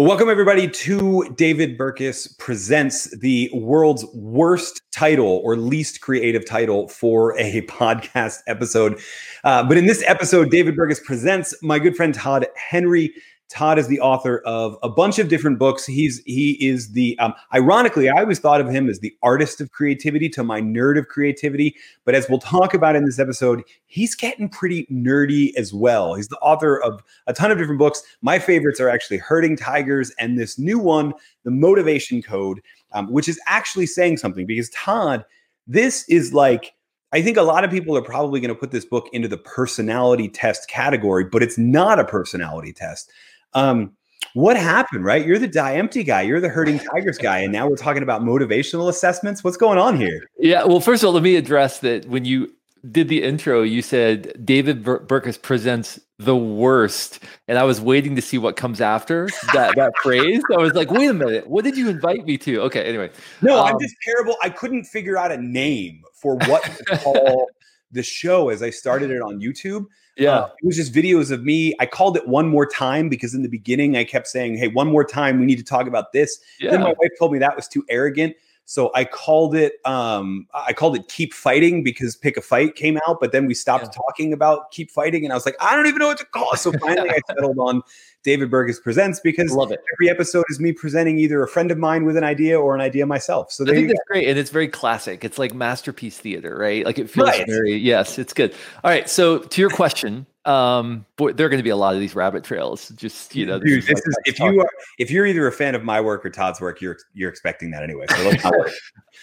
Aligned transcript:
Well, 0.00 0.08
welcome 0.08 0.30
everybody 0.30 0.66
to 0.66 1.28
David 1.36 1.76
Burkus 1.76 2.38
presents 2.38 3.14
the 3.18 3.50
world's 3.52 4.06
worst 4.14 4.80
title 4.92 5.42
or 5.44 5.58
least 5.58 6.00
creative 6.00 6.46
title 6.46 6.88
for 6.88 7.38
a 7.38 7.60
podcast 7.66 8.38
episode. 8.46 8.98
Uh, 9.44 9.62
but 9.62 9.76
in 9.76 9.84
this 9.84 10.02
episode, 10.06 10.50
David 10.50 10.74
Burkus 10.74 11.04
presents 11.04 11.54
my 11.62 11.78
good 11.78 11.96
friend 11.96 12.14
Todd 12.14 12.46
Henry. 12.56 13.12
Todd 13.50 13.80
is 13.80 13.88
the 13.88 13.98
author 13.98 14.38
of 14.46 14.78
a 14.80 14.88
bunch 14.88 15.18
of 15.18 15.28
different 15.28 15.58
books. 15.58 15.84
He's 15.84 16.22
he 16.24 16.52
is 16.64 16.92
the 16.92 17.18
um, 17.18 17.34
ironically, 17.52 18.08
I 18.08 18.20
always 18.20 18.38
thought 18.38 18.60
of 18.60 18.68
him 18.68 18.88
as 18.88 19.00
the 19.00 19.12
artist 19.24 19.60
of 19.60 19.72
creativity 19.72 20.28
to 20.30 20.44
my 20.44 20.60
nerd 20.60 20.96
of 20.96 21.08
creativity. 21.08 21.74
But 22.04 22.14
as 22.14 22.28
we'll 22.28 22.38
talk 22.38 22.74
about 22.74 22.94
in 22.94 23.04
this 23.04 23.18
episode, 23.18 23.64
he's 23.86 24.14
getting 24.14 24.48
pretty 24.48 24.86
nerdy 24.86 25.52
as 25.56 25.74
well. 25.74 26.14
He's 26.14 26.28
the 26.28 26.38
author 26.38 26.80
of 26.80 27.02
a 27.26 27.32
ton 27.32 27.50
of 27.50 27.58
different 27.58 27.80
books. 27.80 28.02
My 28.22 28.38
favorites 28.38 28.78
are 28.78 28.88
actually 28.88 29.18
Herding 29.18 29.56
Tigers 29.56 30.12
and 30.20 30.38
this 30.38 30.56
new 30.56 30.78
one, 30.78 31.12
The 31.42 31.50
Motivation 31.50 32.22
Code, 32.22 32.60
um, 32.92 33.12
which 33.12 33.28
is 33.28 33.40
actually 33.46 33.86
saying 33.86 34.18
something 34.18 34.46
because 34.46 34.70
Todd, 34.70 35.24
this 35.66 36.08
is 36.08 36.32
like 36.32 36.74
I 37.12 37.22
think 37.22 37.36
a 37.36 37.42
lot 37.42 37.64
of 37.64 37.72
people 37.72 37.96
are 37.96 38.02
probably 38.02 38.38
going 38.38 38.54
to 38.54 38.60
put 38.60 38.70
this 38.70 38.84
book 38.84 39.08
into 39.12 39.26
the 39.26 39.38
personality 39.38 40.28
test 40.28 40.68
category, 40.68 41.24
but 41.24 41.42
it's 41.42 41.58
not 41.58 41.98
a 41.98 42.04
personality 42.04 42.72
test. 42.72 43.10
Um, 43.54 43.92
what 44.34 44.56
happened, 44.56 45.04
right? 45.04 45.26
You're 45.26 45.38
the 45.38 45.48
die 45.48 45.74
empty 45.74 46.04
guy, 46.04 46.22
you're 46.22 46.40
the 46.40 46.48
Herding 46.48 46.78
Tigers 46.78 47.18
guy, 47.18 47.38
and 47.40 47.52
now 47.52 47.68
we're 47.68 47.76
talking 47.76 48.02
about 48.02 48.22
motivational 48.22 48.88
assessments. 48.88 49.42
What's 49.42 49.56
going 49.56 49.78
on 49.78 49.96
here? 49.96 50.28
Yeah, 50.38 50.64
well, 50.64 50.80
first 50.80 51.02
of 51.02 51.08
all, 51.08 51.12
let 51.12 51.22
me 51.22 51.36
address 51.36 51.80
that 51.80 52.06
when 52.06 52.24
you 52.24 52.52
did 52.90 53.08
the 53.08 53.22
intro, 53.22 53.62
you 53.62 53.82
said 53.82 54.44
David 54.44 54.82
Bur- 54.82 55.00
Burkus 55.00 55.40
presents 55.40 55.98
the 56.18 56.36
worst, 56.36 57.24
and 57.48 57.58
I 57.58 57.64
was 57.64 57.80
waiting 57.80 58.14
to 58.16 58.22
see 58.22 58.38
what 58.38 58.56
comes 58.56 58.80
after 58.80 59.28
that 59.52 59.74
that 59.76 59.92
phrase. 60.02 60.42
I 60.52 60.58
was 60.58 60.74
like, 60.74 60.90
wait 60.90 61.08
a 61.08 61.14
minute, 61.14 61.48
what 61.48 61.64
did 61.64 61.76
you 61.76 61.88
invite 61.88 62.24
me 62.24 62.38
to? 62.38 62.60
Okay, 62.62 62.84
anyway, 62.84 63.10
no, 63.42 63.58
um, 63.58 63.66
I'm 63.66 63.80
just 63.80 63.96
terrible. 64.04 64.36
I 64.42 64.50
couldn't 64.50 64.84
figure 64.84 65.18
out 65.18 65.32
a 65.32 65.38
name 65.38 66.02
for 66.14 66.36
what 66.36 66.62
to 66.62 66.98
call 66.98 67.48
the 67.90 68.02
show 68.02 68.50
as 68.50 68.62
I 68.62 68.70
started 68.70 69.10
it 69.10 69.20
on 69.20 69.40
YouTube. 69.40 69.86
Yeah. 70.20 70.32
Uh, 70.32 70.50
it 70.62 70.66
was 70.66 70.76
just 70.76 70.92
videos 70.92 71.30
of 71.30 71.44
me. 71.44 71.74
I 71.80 71.86
called 71.86 72.16
it 72.16 72.28
one 72.28 72.46
more 72.46 72.66
time 72.66 73.08
because 73.08 73.34
in 73.34 73.42
the 73.42 73.48
beginning 73.48 73.96
I 73.96 74.04
kept 74.04 74.28
saying, 74.28 74.58
Hey, 74.58 74.68
one 74.68 74.88
more 74.88 75.04
time, 75.04 75.40
we 75.40 75.46
need 75.46 75.56
to 75.56 75.64
talk 75.64 75.86
about 75.86 76.12
this. 76.12 76.38
Yeah. 76.60 76.72
Then 76.72 76.82
my 76.82 76.94
wife 76.98 77.10
told 77.18 77.32
me 77.32 77.38
that 77.38 77.56
was 77.56 77.66
too 77.66 77.84
arrogant. 77.88 78.36
So 78.70 78.92
I 78.94 79.04
called 79.04 79.56
it 79.56 79.84
um 79.84 80.46
I 80.54 80.72
called 80.72 80.94
it 80.94 81.08
keep 81.08 81.34
fighting 81.34 81.82
because 81.82 82.14
pick 82.14 82.36
a 82.36 82.40
fight 82.40 82.76
came 82.76 83.00
out, 83.04 83.18
but 83.20 83.32
then 83.32 83.46
we 83.46 83.52
stopped 83.52 83.86
yeah. 83.86 83.90
talking 83.90 84.32
about 84.32 84.70
keep 84.70 84.92
fighting 84.92 85.24
and 85.24 85.32
I 85.32 85.34
was 85.34 85.44
like, 85.44 85.56
I 85.60 85.74
don't 85.74 85.88
even 85.88 85.98
know 85.98 86.06
what 86.06 86.18
to 86.18 86.24
call. 86.26 86.54
So 86.54 86.70
finally 86.78 87.10
I 87.10 87.18
settled 87.26 87.58
on 87.58 87.82
David 88.22 88.48
Burkus 88.48 88.80
presents 88.80 89.18
because 89.18 89.50
Love 89.50 89.72
it. 89.72 89.80
every 89.94 90.08
episode 90.08 90.44
is 90.50 90.60
me 90.60 90.70
presenting 90.70 91.18
either 91.18 91.42
a 91.42 91.48
friend 91.48 91.72
of 91.72 91.78
mine 91.78 92.04
with 92.04 92.16
an 92.16 92.22
idea 92.22 92.60
or 92.60 92.76
an 92.76 92.80
idea 92.80 93.04
myself. 93.06 93.50
So 93.50 93.64
I 93.64 93.72
think 93.72 93.88
that's 93.88 93.98
great. 94.06 94.28
And 94.28 94.38
it's 94.38 94.50
very 94.50 94.68
classic. 94.68 95.24
It's 95.24 95.36
like 95.36 95.52
masterpiece 95.52 96.18
theater, 96.18 96.56
right? 96.56 96.86
Like 96.86 97.00
it 97.00 97.10
feels 97.10 97.28
right. 97.28 97.46
very, 97.48 97.76
yes, 97.76 98.20
it's 98.20 98.32
good. 98.32 98.54
All 98.84 98.90
right. 98.92 99.10
So 99.10 99.38
to 99.38 99.60
your 99.60 99.70
question, 99.70 100.26
um 100.46 101.04
boy 101.16 101.32
there 101.32 101.46
are 101.46 101.48
going 101.50 101.58
to 101.58 101.64
be 101.64 101.70
a 101.70 101.76
lot 101.76 101.94
of 101.94 102.00
these 102.00 102.14
rabbit 102.14 102.42
trails 102.42 102.88
just 102.90 103.36
you 103.36 103.44
know 103.44 103.58
this 103.58 103.68
Dude, 103.68 103.78
is, 103.78 103.86
this 103.86 103.98
is 103.98 104.18
if 104.24 104.38
you 104.38 104.60
are 104.60 104.70
if 104.98 105.10
you're 105.10 105.26
either 105.26 105.46
a 105.46 105.52
fan 105.52 105.74
of 105.74 105.84
my 105.84 106.00
work 106.00 106.24
or 106.24 106.30
todd's 106.30 106.60
work 106.60 106.80
you're 106.80 106.96
you're 107.12 107.28
expecting 107.28 107.70
that 107.72 107.82
anyway 107.82 108.06
so 108.08 108.66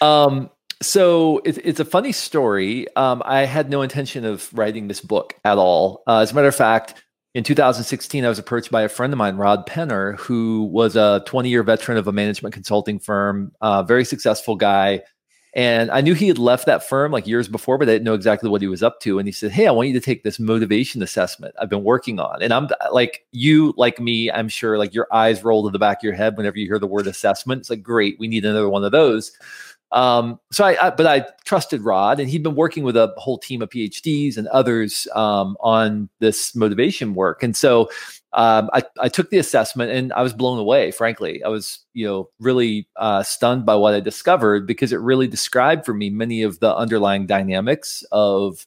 um 0.06 0.50
so 0.80 1.40
it's, 1.44 1.58
it's 1.58 1.80
a 1.80 1.84
funny 1.84 2.12
story 2.12 2.86
um 2.94 3.20
i 3.24 3.44
had 3.44 3.68
no 3.68 3.82
intention 3.82 4.24
of 4.24 4.48
writing 4.56 4.86
this 4.86 5.00
book 5.00 5.34
at 5.44 5.58
all 5.58 6.04
uh, 6.06 6.18
as 6.18 6.30
a 6.30 6.34
matter 6.34 6.48
of 6.48 6.54
fact 6.54 7.02
in 7.34 7.44
2016, 7.44 8.24
I 8.24 8.28
was 8.28 8.38
approached 8.38 8.70
by 8.70 8.82
a 8.82 8.88
friend 8.88 9.12
of 9.12 9.18
mine, 9.18 9.36
Rod 9.36 9.64
Penner, 9.66 10.18
who 10.18 10.64
was 10.72 10.96
a 10.96 11.22
20 11.26 11.48
year 11.48 11.62
veteran 11.62 11.98
of 11.98 12.08
a 12.08 12.12
management 12.12 12.54
consulting 12.54 12.98
firm, 12.98 13.52
uh, 13.60 13.82
very 13.82 14.04
successful 14.04 14.56
guy. 14.56 15.02
And 15.58 15.90
I 15.90 16.02
knew 16.02 16.14
he 16.14 16.28
had 16.28 16.38
left 16.38 16.66
that 16.66 16.88
firm 16.88 17.10
like 17.10 17.26
years 17.26 17.48
before, 17.48 17.78
but 17.78 17.88
I 17.88 17.92
didn't 17.94 18.04
know 18.04 18.14
exactly 18.14 18.48
what 18.48 18.62
he 18.62 18.68
was 18.68 18.80
up 18.80 19.00
to. 19.00 19.18
And 19.18 19.26
he 19.26 19.32
said, 19.32 19.50
Hey, 19.50 19.66
I 19.66 19.72
want 19.72 19.88
you 19.88 19.94
to 19.94 20.00
take 20.00 20.22
this 20.22 20.38
motivation 20.38 21.02
assessment 21.02 21.52
I've 21.60 21.68
been 21.68 21.82
working 21.82 22.20
on. 22.20 22.40
And 22.40 22.54
I'm 22.54 22.68
like, 22.92 23.26
you, 23.32 23.74
like 23.76 23.98
me, 23.98 24.30
I'm 24.30 24.48
sure 24.48 24.78
like 24.78 24.94
your 24.94 25.08
eyes 25.12 25.42
roll 25.42 25.64
to 25.64 25.72
the 25.72 25.78
back 25.80 25.98
of 25.98 26.04
your 26.04 26.12
head 26.12 26.36
whenever 26.36 26.56
you 26.58 26.66
hear 26.66 26.78
the 26.78 26.86
word 26.86 27.08
assessment. 27.08 27.58
It's 27.58 27.70
like, 27.70 27.82
great, 27.82 28.20
we 28.20 28.28
need 28.28 28.44
another 28.44 28.68
one 28.68 28.84
of 28.84 28.92
those. 28.92 29.32
Um, 29.90 30.38
so 30.52 30.64
I, 30.64 30.86
I, 30.86 30.90
but 30.90 31.06
I 31.06 31.26
trusted 31.44 31.82
Rod, 31.82 32.20
and 32.20 32.28
he'd 32.28 32.44
been 32.44 32.54
working 32.54 32.84
with 32.84 32.96
a 32.96 33.12
whole 33.16 33.38
team 33.38 33.60
of 33.60 33.70
PhDs 33.70 34.36
and 34.36 34.46
others 34.48 35.08
um, 35.16 35.56
on 35.58 36.08
this 36.20 36.54
motivation 36.54 37.14
work. 37.14 37.42
And 37.42 37.56
so 37.56 37.90
um, 38.34 38.68
I, 38.72 38.82
I 39.00 39.08
took 39.08 39.30
the 39.30 39.38
assessment, 39.38 39.90
and 39.90 40.12
I 40.12 40.22
was 40.22 40.32
blown 40.32 40.58
away. 40.58 40.90
Frankly, 40.90 41.42
I 41.42 41.48
was 41.48 41.80
you 41.94 42.06
know 42.06 42.30
really 42.38 42.88
uh, 42.96 43.22
stunned 43.22 43.64
by 43.64 43.74
what 43.76 43.94
I 43.94 44.00
discovered 44.00 44.66
because 44.66 44.92
it 44.92 45.00
really 45.00 45.26
described 45.26 45.86
for 45.86 45.94
me 45.94 46.10
many 46.10 46.42
of 46.42 46.60
the 46.60 46.74
underlying 46.74 47.26
dynamics 47.26 48.04
of 48.12 48.66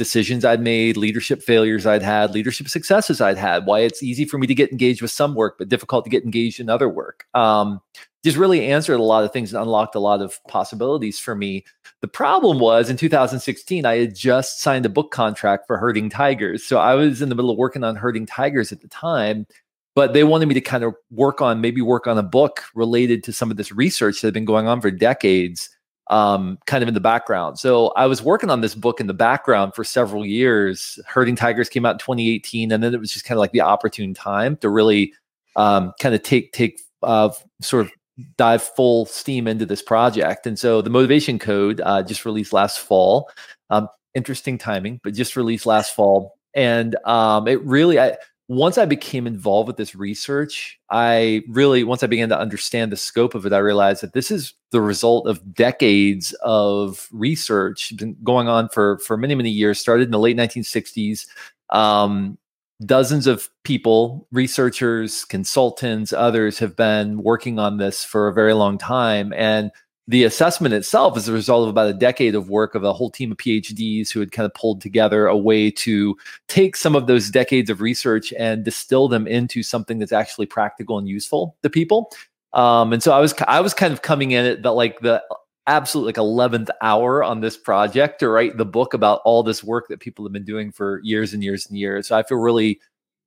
decisions 0.00 0.46
I'd 0.46 0.62
made, 0.62 0.96
leadership 0.96 1.42
failures 1.42 1.84
I'd 1.84 2.00
had, 2.00 2.32
leadership 2.32 2.70
successes 2.70 3.20
I'd 3.20 3.36
had, 3.36 3.66
why 3.66 3.80
it's 3.80 4.02
easy 4.02 4.24
for 4.24 4.38
me 4.38 4.46
to 4.46 4.54
get 4.54 4.72
engaged 4.72 5.02
with 5.02 5.10
some 5.10 5.34
work, 5.34 5.56
but 5.58 5.68
difficult 5.68 6.04
to 6.04 6.10
get 6.10 6.24
engaged 6.24 6.58
in 6.58 6.70
other 6.70 6.88
work. 6.88 7.26
Um, 7.34 7.82
just 8.24 8.38
really 8.38 8.66
answered 8.66 8.98
a 8.98 9.02
lot 9.02 9.24
of 9.24 9.32
things 9.32 9.52
and 9.52 9.62
unlocked 9.62 9.94
a 9.94 10.00
lot 10.00 10.22
of 10.22 10.42
possibilities 10.48 11.18
for 11.18 11.34
me. 11.34 11.66
The 12.00 12.08
problem 12.08 12.60
was 12.60 12.88
in 12.88 12.96
2016, 12.96 13.84
I 13.84 13.98
had 13.98 14.14
just 14.14 14.62
signed 14.62 14.86
a 14.86 14.88
book 14.88 15.10
contract 15.10 15.66
for 15.66 15.76
Herding 15.76 16.08
Tigers. 16.08 16.64
So 16.64 16.78
I 16.78 16.94
was 16.94 17.20
in 17.20 17.28
the 17.28 17.34
middle 17.34 17.50
of 17.50 17.58
working 17.58 17.84
on 17.84 17.94
Herding 17.94 18.24
Tigers 18.24 18.72
at 18.72 18.80
the 18.80 18.88
time, 18.88 19.46
but 19.94 20.14
they 20.14 20.24
wanted 20.24 20.46
me 20.46 20.54
to 20.54 20.62
kind 20.62 20.82
of 20.82 20.94
work 21.10 21.42
on 21.42 21.60
maybe 21.60 21.82
work 21.82 22.06
on 22.06 22.16
a 22.16 22.22
book 22.22 22.62
related 22.74 23.22
to 23.24 23.34
some 23.34 23.50
of 23.50 23.58
this 23.58 23.70
research 23.70 24.22
that 24.22 24.28
had 24.28 24.34
been 24.34 24.46
going 24.46 24.66
on 24.66 24.80
for 24.80 24.90
decades, 24.90 25.68
um, 26.10 26.58
kind 26.66 26.82
of 26.82 26.88
in 26.88 26.94
the 26.94 27.00
background. 27.00 27.58
So 27.58 27.88
I 27.96 28.06
was 28.06 28.22
working 28.22 28.50
on 28.50 28.60
this 28.60 28.74
book 28.74 29.00
in 29.00 29.06
the 29.06 29.14
background 29.14 29.74
for 29.74 29.84
several 29.84 30.26
years. 30.26 30.98
Herding 31.06 31.36
Tigers 31.36 31.68
came 31.68 31.86
out 31.86 31.92
in 31.92 31.98
2018, 31.98 32.72
and 32.72 32.82
then 32.82 32.92
it 32.92 33.00
was 33.00 33.12
just 33.12 33.24
kind 33.24 33.36
of 33.36 33.40
like 33.40 33.52
the 33.52 33.62
opportune 33.62 34.12
time 34.12 34.56
to 34.58 34.68
really 34.68 35.14
um, 35.56 35.92
kind 36.00 36.14
of 36.14 36.22
take 36.22 36.52
take 36.52 36.80
uh, 37.02 37.30
sort 37.62 37.86
of 37.86 37.92
dive 38.36 38.62
full 38.62 39.06
steam 39.06 39.46
into 39.46 39.64
this 39.64 39.80
project. 39.80 40.46
And 40.46 40.58
so 40.58 40.82
the 40.82 40.90
motivation 40.90 41.38
code 41.38 41.80
uh, 41.82 42.02
just 42.02 42.24
released 42.24 42.52
last 42.52 42.80
fall. 42.80 43.30
Um, 43.70 43.88
interesting 44.14 44.58
timing, 44.58 45.00
but 45.02 45.14
just 45.14 45.36
released 45.36 45.64
last 45.64 45.94
fall. 45.94 46.36
And 46.54 46.96
um, 47.04 47.46
it 47.46 47.62
really, 47.64 48.00
I, 48.00 48.16
once 48.50 48.78
I 48.78 48.84
became 48.84 49.28
involved 49.28 49.68
with 49.68 49.76
this 49.76 49.94
research, 49.94 50.80
I 50.90 51.44
really, 51.48 51.84
once 51.84 52.02
I 52.02 52.08
began 52.08 52.30
to 52.30 52.38
understand 52.38 52.90
the 52.90 52.96
scope 52.96 53.36
of 53.36 53.46
it, 53.46 53.52
I 53.52 53.58
realized 53.58 54.02
that 54.02 54.12
this 54.12 54.32
is 54.32 54.54
the 54.72 54.80
result 54.80 55.28
of 55.28 55.54
decades 55.54 56.32
of 56.42 57.06
research 57.12 57.96
been 57.96 58.16
going 58.24 58.48
on 58.48 58.68
for 58.68 58.98
for 58.98 59.16
many 59.16 59.36
many 59.36 59.50
years. 59.50 59.78
Started 59.78 60.02
in 60.02 60.10
the 60.10 60.18
late 60.18 60.36
1960s, 60.36 61.28
um, 61.70 62.38
dozens 62.84 63.28
of 63.28 63.48
people, 63.62 64.26
researchers, 64.32 65.24
consultants, 65.24 66.12
others 66.12 66.58
have 66.58 66.74
been 66.74 67.22
working 67.22 67.60
on 67.60 67.76
this 67.76 68.02
for 68.02 68.26
a 68.26 68.34
very 68.34 68.52
long 68.52 68.78
time. 68.78 69.32
And 69.36 69.70
the 70.10 70.24
assessment 70.24 70.74
itself 70.74 71.16
is 71.16 71.28
a 71.28 71.32
result 71.32 71.62
of 71.62 71.68
about 71.68 71.88
a 71.88 71.94
decade 71.94 72.34
of 72.34 72.50
work 72.50 72.74
of 72.74 72.82
a 72.82 72.92
whole 72.92 73.10
team 73.10 73.30
of 73.30 73.38
PhDs 73.38 74.10
who 74.10 74.18
had 74.18 74.32
kind 74.32 74.44
of 74.44 74.52
pulled 74.54 74.80
together 74.80 75.28
a 75.28 75.36
way 75.36 75.70
to 75.70 76.16
take 76.48 76.74
some 76.74 76.96
of 76.96 77.06
those 77.06 77.30
decades 77.30 77.70
of 77.70 77.80
research 77.80 78.32
and 78.36 78.64
distill 78.64 79.06
them 79.06 79.28
into 79.28 79.62
something 79.62 80.00
that's 80.00 80.10
actually 80.10 80.46
practical 80.46 80.98
and 80.98 81.08
useful 81.08 81.56
to 81.62 81.70
people. 81.70 82.10
Um, 82.54 82.92
and 82.92 83.00
so 83.00 83.12
I 83.12 83.20
was 83.20 83.32
I 83.46 83.60
was 83.60 83.72
kind 83.72 83.92
of 83.92 84.02
coming 84.02 84.32
in 84.32 84.44
at 84.44 84.64
the 84.64 84.72
like 84.72 84.98
the 84.98 85.22
absolute 85.68 86.06
like 86.06 86.16
11th 86.16 86.70
hour 86.82 87.22
on 87.22 87.40
this 87.40 87.56
project 87.56 88.18
to 88.18 88.28
write 88.28 88.56
the 88.56 88.64
book 88.64 88.94
about 88.94 89.20
all 89.24 89.44
this 89.44 89.62
work 89.62 89.86
that 89.90 90.00
people 90.00 90.24
have 90.24 90.32
been 90.32 90.44
doing 90.44 90.72
for 90.72 91.00
years 91.04 91.32
and 91.32 91.44
years 91.44 91.68
and 91.68 91.78
years. 91.78 92.08
So 92.08 92.18
I 92.18 92.24
feel 92.24 92.38
really 92.38 92.80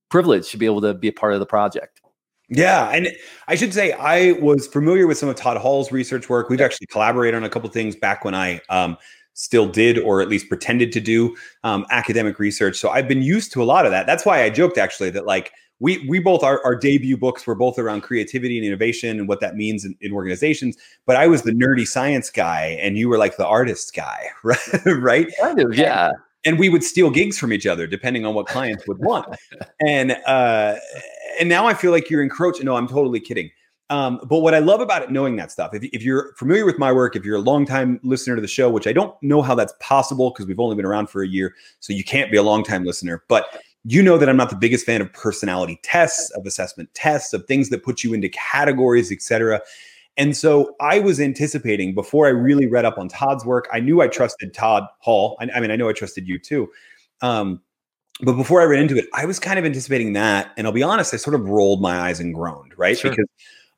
privileged 0.10 0.52
to 0.52 0.58
be 0.58 0.66
able 0.66 0.82
to 0.82 0.94
be 0.94 1.08
a 1.08 1.14
part 1.14 1.34
of 1.34 1.40
the 1.40 1.46
project. 1.46 2.03
Yeah, 2.56 2.90
and 2.90 3.09
I 3.47 3.55
should 3.55 3.73
say 3.73 3.94
I 3.94 4.34
was 4.34 4.67
familiar 4.67 5.08
with 5.08 5.17
some 5.17 5.29
of 5.29 5.35
Todd 5.35 5.58
Hall's 5.58 5.91
research 5.91 6.29
work. 6.29 6.50
We've 6.50 6.61
actually 6.61 6.88
collaborated 6.88 7.35
on 7.35 7.44
a 7.44 7.50
couple 7.50 7.70
things 7.70 7.96
back 7.96 8.23
when 8.23 8.35
I 8.35 8.61
um, 8.70 8.97
still 9.34 9.67
did, 9.67 9.97
or 9.97 10.22
at 10.22 10.29
least 10.29 10.50
pretended 10.50 10.91
to 10.94 11.02
do 11.02 11.35
um, 11.64 11.85
academic 11.90 12.40
research. 12.40 12.78
So 12.78 12.90
I've 12.90 13.08
been 13.08 13.23
used 13.23 13.52
to 13.53 13.64
a 13.64 13.66
lot 13.66 13.85
of 13.85 13.91
that. 13.91 14.05
That's 14.05 14.26
why 14.26 14.44
I 14.44 14.50
joked 14.50 14.78
actually 14.78 15.09
that 15.11 15.26
like 15.26 15.52
we 15.79 16.05
we 16.08 16.20
both 16.20 16.44
our, 16.44 16.64
our 16.64 16.76
debut 16.76 17.17
books 17.17 17.46
were 17.46 17.55
both 17.55 17.78
around 17.78 18.02
creativity 18.02 18.58
and 18.58 18.66
innovation 18.66 19.20
and 19.20 19.28
what 19.28 19.40
that 19.41 19.55
means 19.55 19.84
in, 19.84 19.96
in 20.02 20.14
organizations 20.14 20.78
but 21.05 21.16
i 21.16 21.28
was 21.28 21.41
the 21.41 21.52
nerdy 21.52 21.85
science 21.85 22.29
guy 22.29 22.78
and 22.79 22.97
you 22.97 23.09
were 23.09 23.17
like 23.17 23.38
the 23.38 23.46
artist 23.46 23.94
guy 23.94 24.28
right 24.44 24.59
right 24.85 25.28
kind 25.41 25.59
of 25.59 25.76
yeah 25.76 26.09
and, 26.09 26.17
and 26.45 26.59
we 26.59 26.69
would 26.69 26.84
steal 26.84 27.09
gigs 27.09 27.37
from 27.37 27.53
each 27.53 27.66
other 27.66 27.87
depending 27.87 28.25
on 28.25 28.34
what 28.34 28.47
clients 28.47 28.87
would 28.87 28.99
want 28.99 29.28
and 29.85 30.11
uh 30.25 30.75
and 31.40 31.49
now 31.49 31.66
i 31.66 31.73
feel 31.73 31.91
like 31.91 32.09
you're 32.09 32.23
encroaching 32.23 32.66
no 32.66 32.75
i'm 32.75 32.87
totally 32.87 33.19
kidding 33.19 33.49
um, 33.90 34.19
but 34.23 34.40
what 34.40 34.55
I 34.55 34.59
love 34.59 34.81
about 34.81 35.03
it, 35.03 35.11
knowing 35.11 35.35
that 35.35 35.51
stuff, 35.51 35.73
if, 35.73 35.84
if 35.84 36.01
you're 36.01 36.34
familiar 36.35 36.66
with 36.66 36.79
my 36.79 36.91
work, 36.91 37.16
if 37.16 37.25
you're 37.25 37.35
a 37.35 37.41
longtime 37.41 37.99
listener 38.01 38.35
to 38.35 38.41
the 38.41 38.47
show, 38.47 38.69
which 38.69 38.87
I 38.87 38.93
don't 38.93 39.16
know 39.22 39.41
how 39.41 39.53
that's 39.53 39.73
possible 39.79 40.31
because 40.31 40.47
we've 40.47 40.59
only 40.59 40.75
been 40.75 40.85
around 40.85 41.11
for 41.11 41.22
a 41.22 41.28
year, 41.28 41.53
so 41.79 41.93
you 41.93 42.03
can't 42.03 42.31
be 42.31 42.37
a 42.37 42.41
longtime 42.41 42.85
listener. 42.85 43.23
But 43.28 43.61
you 43.84 44.01
know 44.01 44.17
that 44.17 44.29
I'm 44.29 44.37
not 44.37 44.49
the 44.49 44.55
biggest 44.55 44.85
fan 44.85 45.01
of 45.01 45.11
personality 45.13 45.79
tests, 45.84 46.31
of 46.31 46.45
assessment 46.45 46.90
tests, 46.95 47.34
of 47.34 47.45
things 47.45 47.69
that 47.69 47.84
put 47.84 48.03
you 48.03 48.13
into 48.13 48.29
categories, 48.29 49.11
etc. 49.11 49.61
And 50.18 50.38
so 50.38 50.76
I 50.80 51.00
was 51.00 51.20
anticipating 51.20 51.96
before 51.96 52.28
I 52.28 52.30
really 52.30 52.68
read 52.68 52.86
up 52.86 52.98
on 52.98 53.08
Todd's 53.08 53.46
work. 53.46 53.68
I 53.74 53.80
knew 53.80 54.02
I 54.02 54.08
trusted 54.08 54.54
Todd 54.54 54.84
Hall. 55.00 55.38
I, 55.40 55.50
I 55.56 55.60
mean, 55.60 55.72
I 55.72 55.76
know 55.76 55.90
I 55.90 55.94
trusted 55.94 56.28
you 56.28 56.38
too. 56.38 56.70
Um, 57.22 57.62
but 58.22 58.34
before 58.34 58.62
I 58.62 58.66
read 58.66 58.80
into 58.80 58.98
it, 58.98 59.08
I 59.14 59.26
was 59.26 59.40
kind 59.40 59.58
of 59.58 59.66
anticipating 59.66 60.14
that. 60.14 60.52
And 60.56 60.68
I'll 60.68 60.74
be 60.74 60.84
honest, 60.84 61.14
I 61.14 61.18
sort 61.18 61.36
of 61.36 61.50
rolled 61.50 61.82
my 61.82 61.98
eyes 61.98 62.20
and 62.20 62.34
groaned, 62.34 62.74
right? 62.78 62.98
Sure. 62.98 63.10
Because 63.10 63.26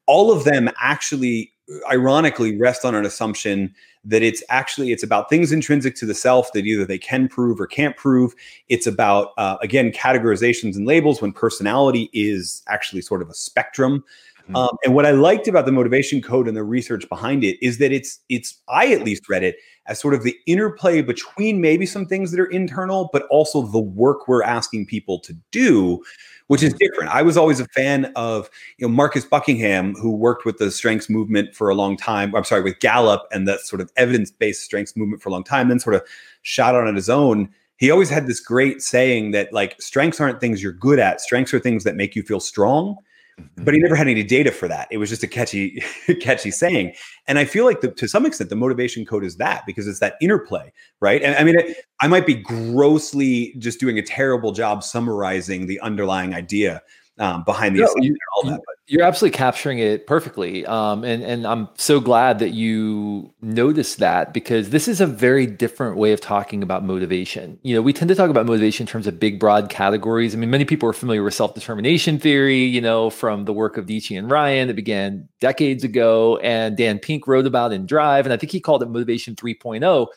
all 0.08 0.32
of 0.32 0.44
them 0.44 0.70
actually 0.80 1.54
ironically 1.90 2.58
rest 2.58 2.86
on 2.86 2.94
an 2.94 3.06
assumption 3.06 3.74
that 4.04 4.22
it's 4.22 4.44
actually 4.50 4.92
it's 4.92 5.02
about 5.02 5.30
things 5.30 5.52
intrinsic 5.52 5.96
to 5.96 6.06
the 6.06 6.14
self 6.14 6.52
that 6.54 6.64
either 6.66 6.86
they 6.86 7.00
can 7.00 7.28
prove 7.28 7.60
or 7.60 7.66
can't 7.66 7.98
prove 7.98 8.36
it's 8.70 8.86
about 8.86 9.30
uh, 9.40 9.58
again 9.64 9.92
categorizations 9.92 10.76
and 10.76 10.86
labels 10.86 11.24
when 11.24 11.34
personality 11.34 12.08
is 12.14 12.62
actually 12.68 13.02
sort 13.02 13.20
of 13.24 13.30
a 13.30 13.34
spectrum 13.34 14.04
mm-hmm. 14.46 14.56
um, 14.56 14.78
and 14.84 14.96
what 14.96 15.06
i 15.06 15.12
liked 15.12 15.48
about 15.48 15.66
the 15.66 15.72
motivation 15.72 16.22
code 16.22 16.48
and 16.48 16.56
the 16.56 16.64
research 16.64 17.08
behind 17.10 17.44
it 17.44 17.58
is 17.62 17.78
that 17.78 17.92
it's 17.92 18.20
it's 18.30 18.62
i 18.70 18.92
at 18.92 19.04
least 19.04 19.28
read 19.30 19.44
it 19.44 19.58
as 19.88 20.00
sort 20.00 20.14
of 20.14 20.24
the 20.24 20.36
interplay 20.48 21.02
between 21.02 21.62
maybe 21.62 21.86
some 21.86 22.06
things 22.06 22.32
that 22.32 22.40
are 22.40 22.48
internal 22.48 23.10
but 23.12 23.24
also 23.24 23.62
the 23.62 23.80
work 23.80 24.28
we're 24.28 24.44
asking 24.44 24.86
people 24.86 25.20
to 25.20 25.34
do 25.52 26.02
which 26.48 26.62
is 26.62 26.74
different. 26.74 27.10
I 27.12 27.22
was 27.22 27.38
always 27.38 27.60
a 27.60 27.68
fan 27.70 28.12
of 28.16 28.50
you 28.78 28.88
know 28.88 28.94
Marcus 28.94 29.26
Buckingham, 29.26 29.96
who 29.96 30.12
worked 30.12 30.46
with 30.46 30.58
the 30.58 30.70
strengths 30.72 31.10
movement 31.10 31.56
for 31.56 31.70
a 31.70 31.76
long 31.76 31.98
time. 31.98 32.36
I'm 32.36 32.44
sorry, 32.44 32.62
with 32.62 32.80
Gallup 32.80 33.24
and 33.32 33.48
that 33.48 33.62
sort 33.62 33.82
of 33.82 33.92
evidence-based 33.96 34.62
strengths 34.62 34.96
movement 34.96 35.22
for 35.22 35.30
a 35.30 35.32
long 35.32 35.44
time, 35.44 35.70
then 35.70 35.80
sort 35.80 35.96
of 35.96 36.04
shot 36.44 36.76
on 36.76 36.96
his 36.96 37.10
own. 37.10 37.50
He 37.78 37.92
always 37.92 38.10
had 38.10 38.28
this 38.28 38.40
great 38.40 38.82
saying 38.82 39.32
that 39.32 39.52
like 39.52 39.82
strengths 39.82 40.22
aren't 40.22 40.40
things 40.40 40.62
you're 40.62 40.72
good 40.72 41.00
at. 41.00 41.20
Strengths 41.20 41.54
are 41.54 41.60
things 41.60 41.84
that 41.84 41.96
make 41.96 42.16
you 42.16 42.24
feel 42.24 42.40
strong 42.40 42.98
but 43.38 43.74
he 43.74 43.80
mm-hmm. 43.80 43.84
never 43.84 43.96
had 43.96 44.08
any 44.08 44.24
data 44.24 44.52
for 44.52 44.68
that. 44.68 44.88
It 44.92 44.98
was 44.98 45.10
just 45.10 45.24
a 45.24 45.28
catchy, 45.28 45.84
catchy 46.22 46.52
saying. 46.52 46.94
And 47.28 47.38
I 47.38 47.46
feel 47.46 47.66
like 47.66 47.82
the, 47.82 47.92
to 47.92 48.08
some 48.08 48.26
extent, 48.26 48.50
the 48.50 48.56
motivation 48.56 49.06
code 49.06 49.26
is 49.26 49.38
that 49.38 49.64
because 49.66 49.88
it's 49.88 50.00
that 50.00 50.16
interplay, 50.22 50.72
right? 51.02 51.22
And 51.22 51.36
I 51.36 51.44
mean, 51.44 51.60
it, 51.60 51.78
I 52.00 52.08
might 52.08 52.26
be 52.26 52.36
grossly 52.36 53.54
just 53.58 53.80
doing 53.80 53.98
a 53.98 54.02
terrible 54.02 54.52
job 54.52 54.84
summarizing 54.84 55.68
the 55.68 55.80
underlying 55.82 56.34
idea 56.34 56.82
um, 57.18 57.44
behind 57.44 57.76
the 57.76 57.82
no, 57.82 57.94
you, 57.98 58.16
all 58.36 58.50
that. 58.50 58.62
But. 58.66 58.76
You're 58.88 59.04
absolutely 59.04 59.38
capturing 59.38 59.80
it 59.80 60.06
perfectly, 60.06 60.66
um, 60.66 61.04
and 61.04 61.24
and 61.24 61.48
I'm 61.48 61.70
so 61.76 62.00
glad 62.00 62.40
that 62.40 62.52
you 62.52 63.34
noticed 63.42 63.98
that 64.00 64.34
because 64.34 64.70
this 64.70 64.88
is 64.88 65.02
a 65.02 65.08
very 65.08 65.48
different 65.48 65.98
way 65.98 66.12
of 66.12 66.22
talking 66.22 66.62
about 66.62 66.84
motivation. 66.84 67.58
You 67.64 67.76
know, 67.76 67.82
we 67.82 67.94
tend 67.94 68.10
to 68.10 68.16
talk 68.16 68.30
about 68.30 68.46
motivation 68.46 68.84
in 68.84 68.88
terms 68.88 69.08
of 69.08 69.20
big, 69.20 69.40
broad 69.40 69.70
categories. 69.70 70.36
I 70.36 70.38
mean, 70.38 70.52
many 70.52 70.66
people 70.66 70.88
are 70.90 70.94
familiar 70.94 71.24
with 71.24 71.34
self 71.34 71.56
determination 71.56 72.20
theory. 72.20 72.64
You 72.64 72.82
know, 72.82 73.10
from 73.10 73.46
the 73.46 73.54
work 73.54 73.78
of 73.78 73.86
Deci 73.86 74.20
and 74.20 74.30
Ryan 74.30 74.68
that 74.68 74.76
began 74.76 75.28
decades 75.40 75.84
ago, 75.84 76.38
and 76.38 76.78
Dan 76.78 77.00
Pink 77.00 77.28
wrote 77.28 77.48
about 77.48 77.74
in 77.74 77.86
Drive, 77.86 78.26
and 78.26 78.34
I 78.34 78.38
think 78.38 78.52
he 78.52 78.60
called 78.60 78.84
it 78.84 78.90
Motivation 78.90 79.36
3.0 79.36 80.08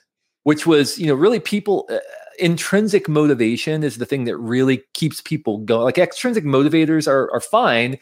which 0.44 0.66
was 0.66 0.98
you 0.98 1.06
know 1.06 1.14
really 1.14 1.40
people 1.40 1.86
uh, 1.90 1.98
intrinsic 2.44 3.08
motivation 3.08 3.82
is 3.82 3.98
the 3.98 4.06
thing 4.06 4.24
that 4.24 4.36
really 4.36 4.82
keeps 4.94 5.20
people 5.20 5.58
going. 5.58 5.84
Like 5.84 5.98
extrinsic 5.98 6.44
motivators 6.44 7.06
are 7.06 7.30
are 7.32 7.40
fine, 7.40 7.98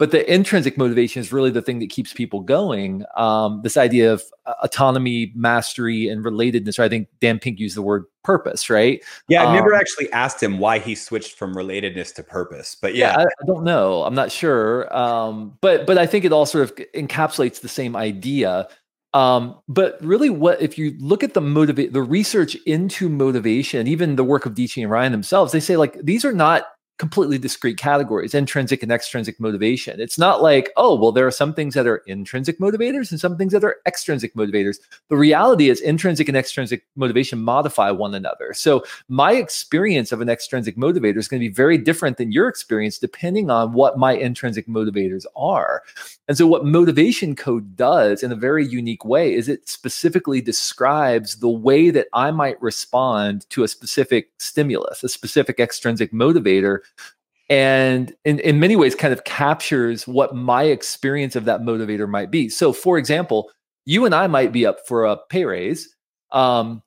but 0.00 0.12
the 0.12 0.32
intrinsic 0.32 0.78
motivation 0.78 1.20
is 1.20 1.30
really 1.30 1.50
the 1.50 1.60
thing 1.60 1.78
that 1.80 1.90
keeps 1.90 2.14
people 2.14 2.40
going. 2.40 3.04
Um, 3.18 3.60
this 3.62 3.76
idea 3.76 4.10
of 4.10 4.22
uh, 4.46 4.54
autonomy, 4.62 5.30
mastery, 5.34 6.08
and 6.08 6.24
relatedness. 6.24 6.78
Or 6.78 6.84
I 6.84 6.88
think 6.88 7.08
Dan 7.20 7.38
Pink 7.38 7.58
used 7.58 7.76
the 7.76 7.82
word 7.82 8.06
purpose, 8.24 8.70
right? 8.70 9.04
Yeah, 9.28 9.44
I 9.44 9.48
um, 9.48 9.54
never 9.54 9.74
actually 9.74 10.10
asked 10.12 10.42
him 10.42 10.58
why 10.58 10.78
he 10.78 10.94
switched 10.94 11.36
from 11.36 11.54
relatedness 11.54 12.14
to 12.14 12.22
purpose, 12.22 12.78
but 12.80 12.94
yeah, 12.94 13.10
yeah 13.10 13.18
I, 13.18 13.22
I, 13.24 13.46
don't 13.46 13.62
know. 13.62 14.02
I'm 14.04 14.14
not 14.14 14.32
sure, 14.32 14.96
um, 14.96 15.58
but 15.60 15.86
but 15.86 15.98
I 15.98 16.06
think 16.06 16.24
it 16.24 16.32
all 16.32 16.46
sort 16.46 16.64
of 16.64 16.74
encapsulates 16.94 17.60
the 17.60 17.68
same 17.68 17.94
idea. 17.94 18.68
Um, 19.12 19.58
but 19.68 19.98
really, 20.02 20.30
what 20.30 20.62
if 20.62 20.78
you 20.78 20.94
look 21.00 21.24
at 21.24 21.34
the 21.34 21.40
motivate 21.40 21.92
the 21.92 22.02
research 22.02 22.54
into 22.66 23.08
motivation, 23.08 23.86
even 23.86 24.16
the 24.16 24.24
work 24.24 24.46
of 24.46 24.54
Deci 24.54 24.82
and 24.82 24.90
Ryan 24.90 25.12
themselves, 25.12 25.52
they 25.52 25.60
say 25.60 25.76
like 25.76 25.98
these 26.00 26.24
are 26.24 26.32
not 26.32 26.64
completely 27.00 27.38
discrete 27.38 27.78
categories 27.78 28.34
intrinsic 28.34 28.82
and 28.82 28.92
extrinsic 28.92 29.40
motivation. 29.40 29.98
It's 30.00 30.18
not 30.18 30.42
like 30.42 30.70
oh 30.76 30.94
well 30.94 31.12
there 31.12 31.26
are 31.26 31.30
some 31.30 31.54
things 31.54 31.72
that 31.72 31.86
are 31.86 32.02
intrinsic 32.06 32.58
motivators 32.60 33.10
and 33.10 33.18
some 33.18 33.38
things 33.38 33.54
that 33.54 33.64
are 33.64 33.78
extrinsic 33.86 34.34
motivators. 34.34 34.76
The 35.08 35.16
reality 35.16 35.70
is 35.70 35.80
intrinsic 35.80 36.28
and 36.28 36.36
extrinsic 36.36 36.84
motivation 36.96 37.40
modify 37.40 37.90
one 37.90 38.14
another. 38.14 38.52
So 38.52 38.84
my 39.08 39.32
experience 39.32 40.12
of 40.12 40.20
an 40.20 40.28
extrinsic 40.28 40.76
motivator 40.76 41.16
is 41.16 41.26
going 41.26 41.40
to 41.40 41.48
be 41.48 41.54
very 41.54 41.78
different 41.78 42.18
than 42.18 42.32
your 42.32 42.48
experience 42.48 42.98
depending 42.98 43.48
on 43.50 43.72
what 43.72 43.96
my 43.98 44.12
intrinsic 44.12 44.66
motivators 44.68 45.24
are. 45.34 45.82
And 46.28 46.36
so 46.36 46.46
what 46.46 46.66
motivation 46.66 47.34
code 47.34 47.76
does 47.76 48.22
in 48.22 48.30
a 48.30 48.36
very 48.36 48.66
unique 48.66 49.06
way 49.06 49.32
is 49.32 49.48
it 49.48 49.66
specifically 49.70 50.42
describes 50.42 51.36
the 51.36 51.48
way 51.48 51.90
that 51.90 52.08
i 52.12 52.30
might 52.30 52.60
respond 52.60 53.48
to 53.50 53.62
a 53.62 53.68
specific 53.68 54.30
stimulus 54.38 55.02
a 55.02 55.08
specific 55.08 55.58
extrinsic 55.58 56.12
motivator 56.12 56.80
and 57.50 58.14
in, 58.24 58.38
in 58.40 58.60
many 58.60 58.76
ways 58.76 58.94
kind 58.94 59.12
of 59.12 59.24
captures 59.24 60.06
what 60.06 60.34
my 60.34 60.62
experience 60.64 61.34
of 61.34 61.44
that 61.46 61.62
motivator 61.62 62.08
might 62.08 62.30
be. 62.30 62.48
So 62.48 62.72
for 62.72 62.96
example 62.96 63.50
you 63.84 64.04
and 64.04 64.14
i 64.14 64.26
might 64.26 64.52
be 64.52 64.64
up 64.64 64.86
for 64.86 65.04
a 65.04 65.16
pay 65.28 65.44
raise 65.44 65.94
um, 66.32 66.82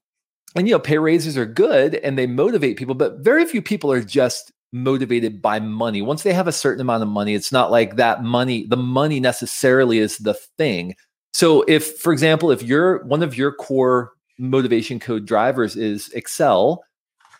and 0.55 0.67
you 0.67 0.73
know 0.73 0.79
pay 0.79 0.97
raises 0.97 1.37
are 1.37 1.45
good 1.45 1.95
and 1.95 2.17
they 2.17 2.27
motivate 2.27 2.77
people 2.77 2.95
but 2.95 3.19
very 3.19 3.45
few 3.45 3.61
people 3.61 3.91
are 3.91 4.01
just 4.01 4.51
motivated 4.71 5.39
by 5.39 5.59
money. 5.59 6.01
Once 6.01 6.23
they 6.23 6.33
have 6.33 6.47
a 6.47 6.51
certain 6.51 6.81
amount 6.81 7.03
of 7.03 7.09
money 7.09 7.35
it's 7.35 7.51
not 7.51 7.71
like 7.71 7.97
that 7.97 8.23
money 8.23 8.65
the 8.67 8.77
money 8.77 9.19
necessarily 9.19 9.99
is 9.99 10.17
the 10.19 10.33
thing. 10.33 10.95
So 11.33 11.63
if 11.67 11.97
for 11.97 12.13
example 12.13 12.51
if 12.51 12.63
you're 12.63 13.03
one 13.05 13.21
of 13.21 13.37
your 13.37 13.51
core 13.51 14.13
motivation 14.39 14.99
code 14.99 15.25
drivers 15.25 15.75
is 15.75 16.09
excel 16.09 16.83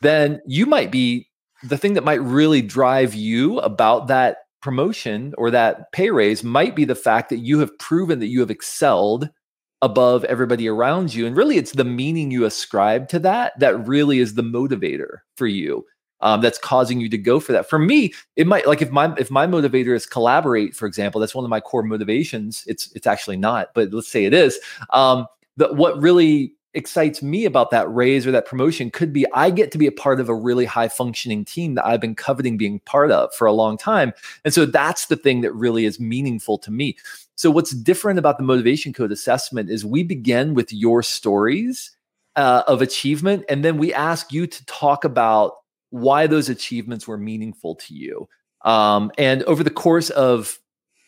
then 0.01 0.41
you 0.45 0.65
might 0.65 0.91
be 0.91 1.27
the 1.63 1.77
thing 1.77 1.93
that 1.93 2.03
might 2.03 2.21
really 2.21 2.61
drive 2.61 3.13
you 3.13 3.59
about 3.59 4.07
that 4.07 4.37
promotion 4.61 5.33
or 5.37 5.51
that 5.51 5.91
pay 5.91 6.09
raise 6.09 6.43
might 6.43 6.75
be 6.75 6.85
the 6.85 6.95
fact 6.95 7.29
that 7.29 7.39
you 7.39 7.59
have 7.59 7.77
proven 7.79 8.19
that 8.19 8.27
you 8.27 8.39
have 8.39 8.51
excelled 8.51 9.29
above 9.81 10.23
everybody 10.25 10.67
around 10.67 11.13
you. 11.13 11.27
And 11.27 11.35
really, 11.35 11.57
it's 11.57 11.73
the 11.73 11.83
meaning 11.83 12.31
you 12.31 12.45
ascribe 12.45 13.09
to 13.09 13.19
that 13.19 13.59
that 13.59 13.85
really 13.85 14.19
is 14.19 14.35
the 14.35 14.41
motivator 14.41 15.17
for 15.35 15.47
you. 15.47 15.85
Um, 16.21 16.39
that's 16.39 16.57
causing 16.57 17.01
you 17.01 17.09
to 17.09 17.17
go 17.17 17.41
for 17.41 17.51
that. 17.51 17.69
For 17.69 17.77
me, 17.77 18.13
it 18.37 18.47
might 18.47 18.65
like 18.65 18.81
if 18.81 18.91
my 18.91 19.13
if 19.17 19.29
my 19.29 19.45
motivator 19.45 19.93
is 19.93 20.05
collaborate, 20.05 20.73
for 20.73 20.85
example, 20.85 21.19
that's 21.19 21.35
one 21.35 21.43
of 21.43 21.49
my 21.49 21.59
core 21.59 21.83
motivations. 21.83 22.63
It's 22.65 22.89
it's 22.93 23.07
actually 23.07 23.35
not, 23.35 23.73
but 23.73 23.91
let's 23.91 24.07
say 24.07 24.23
it 24.23 24.33
is. 24.33 24.57
Um, 24.91 25.27
the, 25.57 25.73
what 25.73 26.01
really 26.01 26.53
excites 26.73 27.21
me 27.21 27.45
about 27.45 27.69
that 27.71 27.91
raise 27.93 28.25
or 28.25 28.31
that 28.31 28.45
promotion 28.45 28.89
could 28.89 29.13
be 29.13 29.25
I 29.33 29.49
get 29.49 29.71
to 29.71 29.77
be 29.77 29.87
a 29.87 29.91
part 29.91 30.19
of 30.19 30.29
a 30.29 30.35
really 30.35 30.65
high 30.65 30.87
functioning 30.87 31.45
team 31.45 31.75
that 31.75 31.85
I've 31.85 32.01
been 32.01 32.15
coveting 32.15 32.57
being 32.57 32.79
part 32.79 33.11
of 33.11 33.33
for 33.35 33.45
a 33.45 33.53
long 33.53 33.77
time. 33.77 34.13
And 34.43 34.53
so 34.53 34.65
that's 34.65 35.05
the 35.07 35.15
thing 35.15 35.41
that 35.41 35.53
really 35.53 35.85
is 35.85 35.99
meaningful 35.99 36.57
to 36.59 36.71
me. 36.71 36.97
So, 37.35 37.49
what's 37.51 37.71
different 37.71 38.19
about 38.19 38.37
the 38.37 38.43
motivation 38.43 38.93
code 38.93 39.11
assessment 39.11 39.69
is 39.69 39.85
we 39.85 40.03
begin 40.03 40.53
with 40.53 40.71
your 40.71 41.01
stories 41.01 41.91
uh, 42.35 42.63
of 42.67 42.81
achievement, 42.81 43.43
and 43.49 43.65
then 43.65 43.77
we 43.77 43.93
ask 43.93 44.31
you 44.31 44.47
to 44.47 44.65
talk 44.65 45.03
about 45.03 45.55
why 45.89 46.27
those 46.27 46.49
achievements 46.49 47.07
were 47.07 47.17
meaningful 47.17 47.75
to 47.75 47.93
you. 47.93 48.27
Um, 48.63 49.11
and 49.17 49.43
over 49.43 49.63
the 49.63 49.69
course 49.69 50.09
of 50.11 50.59